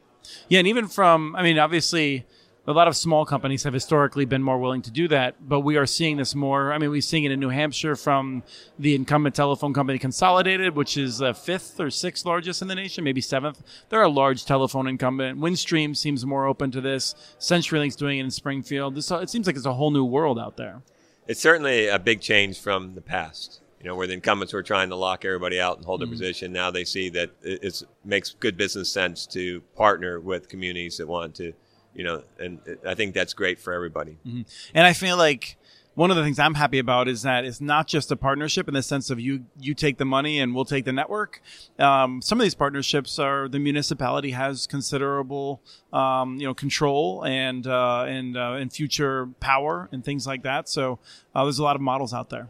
Yeah, 0.48 0.60
and 0.60 0.68
even 0.68 0.88
from, 0.88 1.36
I 1.36 1.42
mean, 1.42 1.58
obviously, 1.58 2.24
a 2.66 2.72
lot 2.72 2.86
of 2.86 2.96
small 2.96 3.24
companies 3.24 3.64
have 3.64 3.72
historically 3.72 4.24
been 4.24 4.42
more 4.42 4.58
willing 4.58 4.82
to 4.82 4.90
do 4.90 5.08
that, 5.08 5.34
but 5.48 5.60
we 5.60 5.76
are 5.76 5.86
seeing 5.86 6.16
this 6.16 6.34
more. 6.34 6.72
I 6.72 6.78
mean, 6.78 6.90
we're 6.90 7.00
seeing 7.00 7.24
it 7.24 7.32
in 7.32 7.40
New 7.40 7.48
Hampshire 7.48 7.96
from 7.96 8.44
the 8.78 8.94
incumbent 8.94 9.34
telephone 9.34 9.74
company 9.74 9.98
Consolidated, 9.98 10.76
which 10.76 10.96
is 10.96 11.18
the 11.18 11.34
fifth 11.34 11.80
or 11.80 11.90
sixth 11.90 12.24
largest 12.24 12.62
in 12.62 12.68
the 12.68 12.76
nation, 12.76 13.02
maybe 13.02 13.20
seventh. 13.20 13.62
They're 13.88 14.02
a 14.02 14.08
large 14.08 14.44
telephone 14.44 14.86
incumbent. 14.86 15.40
Windstream 15.40 15.96
seems 15.96 16.24
more 16.24 16.46
open 16.46 16.70
to 16.70 16.80
this. 16.80 17.14
CenturyLink's 17.40 17.96
doing 17.96 18.18
it 18.18 18.24
in 18.24 18.30
Springfield. 18.30 18.94
This, 18.94 19.10
it 19.10 19.28
seems 19.28 19.46
like 19.46 19.56
it's 19.56 19.66
a 19.66 19.74
whole 19.74 19.90
new 19.90 20.04
world 20.04 20.38
out 20.38 20.56
there. 20.56 20.82
It's 21.26 21.40
certainly 21.40 21.88
a 21.88 21.98
big 21.98 22.20
change 22.20 22.60
from 22.60 22.94
the 22.94 23.00
past. 23.00 23.60
You 23.80 23.88
know, 23.88 23.96
where 23.96 24.06
the 24.06 24.12
incumbents 24.12 24.52
were 24.52 24.62
trying 24.62 24.90
to 24.90 24.96
lock 24.96 25.24
everybody 25.24 25.60
out 25.60 25.78
and 25.78 25.84
hold 25.84 26.00
their 26.00 26.06
mm-hmm. 26.06 26.12
position. 26.12 26.52
Now 26.52 26.70
they 26.70 26.84
see 26.84 27.08
that 27.08 27.30
it 27.42 27.82
makes 28.04 28.30
good 28.38 28.56
business 28.56 28.88
sense 28.92 29.26
to 29.28 29.60
partner 29.74 30.20
with 30.20 30.48
communities 30.48 30.98
that 30.98 31.08
want 31.08 31.34
to 31.36 31.52
you 31.94 32.04
know, 32.04 32.22
and 32.38 32.58
I 32.86 32.94
think 32.94 33.14
that's 33.14 33.34
great 33.34 33.58
for 33.58 33.72
everybody. 33.72 34.18
Mm-hmm. 34.26 34.42
And 34.74 34.86
I 34.86 34.92
feel 34.92 35.16
like 35.16 35.56
one 35.94 36.10
of 36.10 36.16
the 36.16 36.22
things 36.22 36.38
I'm 36.38 36.54
happy 36.54 36.78
about 36.78 37.06
is 37.06 37.22
that 37.22 37.44
it's 37.44 37.60
not 37.60 37.86
just 37.86 38.10
a 38.10 38.16
partnership 38.16 38.66
in 38.66 38.74
the 38.74 38.82
sense 38.82 39.10
of 39.10 39.20
you 39.20 39.44
you 39.60 39.74
take 39.74 39.98
the 39.98 40.04
money 40.04 40.40
and 40.40 40.54
we'll 40.54 40.64
take 40.64 40.84
the 40.84 40.92
network. 40.92 41.42
Um, 41.78 42.22
some 42.22 42.40
of 42.40 42.44
these 42.44 42.54
partnerships 42.54 43.18
are 43.18 43.48
the 43.48 43.58
municipality 43.58 44.30
has 44.30 44.66
considerable 44.66 45.60
um, 45.92 46.38
you 46.38 46.46
know 46.46 46.54
control 46.54 47.24
and 47.24 47.66
uh, 47.66 48.04
and 48.08 48.36
uh, 48.36 48.52
and 48.52 48.72
future 48.72 49.26
power 49.40 49.88
and 49.92 50.04
things 50.04 50.26
like 50.26 50.42
that. 50.44 50.68
So 50.68 50.98
uh, 51.34 51.44
there's 51.44 51.58
a 51.58 51.64
lot 51.64 51.76
of 51.76 51.82
models 51.82 52.14
out 52.14 52.30
there. 52.30 52.48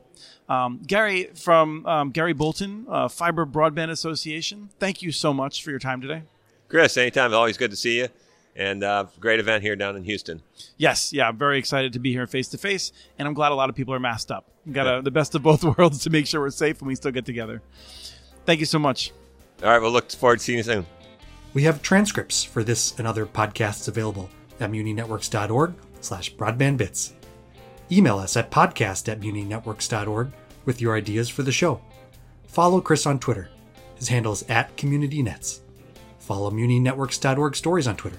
Um, 0.48 0.80
Gary 0.86 1.30
from 1.34 1.84
um, 1.86 2.10
Gary 2.10 2.32
Bolton, 2.32 2.86
uh, 2.88 3.08
Fiber 3.08 3.44
Broadband 3.44 3.90
Association. 3.90 4.70
Thank 4.78 5.02
you 5.02 5.10
so 5.10 5.32
much 5.32 5.64
for 5.64 5.70
your 5.70 5.80
time 5.80 6.00
today. 6.00 6.22
Chris, 6.68 6.96
anytime. 6.96 7.34
Always 7.34 7.56
good 7.56 7.70
to 7.70 7.76
see 7.76 7.98
you 7.98 8.08
and 8.54 8.84
uh, 8.84 9.06
great 9.20 9.40
event 9.40 9.62
here 9.62 9.76
down 9.76 9.96
in 9.96 10.04
Houston. 10.04 10.42
Yes, 10.76 11.12
yeah, 11.12 11.28
I'm 11.28 11.38
very 11.38 11.58
excited 11.58 11.92
to 11.94 11.98
be 11.98 12.12
here 12.12 12.26
face 12.26 12.48
to 12.48 12.58
face, 12.58 12.92
and 13.18 13.26
I'm 13.26 13.34
glad 13.34 13.52
a 13.52 13.54
lot 13.54 13.70
of 13.70 13.74
people 13.76 13.94
are 13.94 14.00
masked 14.00 14.30
up. 14.30 14.50
We've 14.66 14.74
got 14.74 14.98
a, 14.98 15.02
the 15.02 15.10
best 15.10 15.34
of 15.34 15.42
both 15.42 15.64
worlds 15.78 16.00
to 16.04 16.10
make 16.10 16.26
sure 16.26 16.40
we're 16.40 16.50
safe 16.50 16.80
and 16.80 16.88
we 16.88 16.94
still 16.94 17.12
get 17.12 17.24
together. 17.24 17.62
Thank 18.44 18.60
you 18.60 18.66
so 18.66 18.78
much. 18.78 19.12
All 19.62 19.70
right, 19.70 19.80
we'll 19.80 19.92
look 19.92 20.10
forward 20.10 20.38
to 20.38 20.44
seeing 20.44 20.58
you 20.58 20.64
soon. 20.64 20.86
We 21.54 21.64
have 21.64 21.82
transcripts 21.82 22.42
for 22.42 22.64
this 22.64 22.98
and 22.98 23.06
other 23.06 23.26
podcasts 23.26 23.88
available 23.88 24.28
at 24.58 24.70
muninetworks.org 24.70 25.74
slash 26.00 26.34
broadbandbits. 26.34 27.12
Email 27.90 28.18
us 28.18 28.36
at 28.36 28.50
podcast 28.50 29.08
at 29.10 29.20
muninetworks.org 29.20 30.32
with 30.64 30.80
your 30.80 30.96
ideas 30.96 31.28
for 31.28 31.42
the 31.42 31.52
show. 31.52 31.80
Follow 32.46 32.80
Chris 32.80 33.06
on 33.06 33.18
Twitter. 33.18 33.50
His 33.96 34.08
handle 34.08 34.32
is 34.32 34.44
at 34.48 34.74
CommunityNets. 34.76 35.60
Follow 36.18 36.50
muninetworks.org 36.50 37.54
stories 37.54 37.86
on 37.86 37.96
Twitter. 37.96 38.18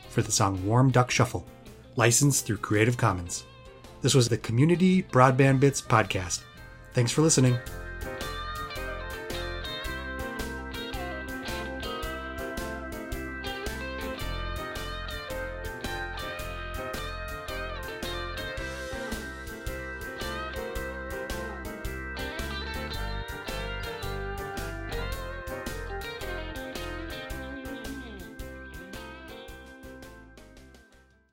for 0.11 0.21
the 0.21 0.31
song 0.31 0.63
Warm 0.65 0.91
Duck 0.91 1.09
Shuffle, 1.09 1.45
licensed 1.95 2.45
through 2.45 2.57
Creative 2.57 2.97
Commons. 2.97 3.45
This 4.01 4.13
was 4.13 4.27
the 4.27 4.37
Community 4.37 5.03
Broadband 5.03 5.59
Bits 5.59 5.81
podcast. 5.81 6.41
Thanks 6.93 7.11
for 7.11 7.21
listening. 7.21 7.57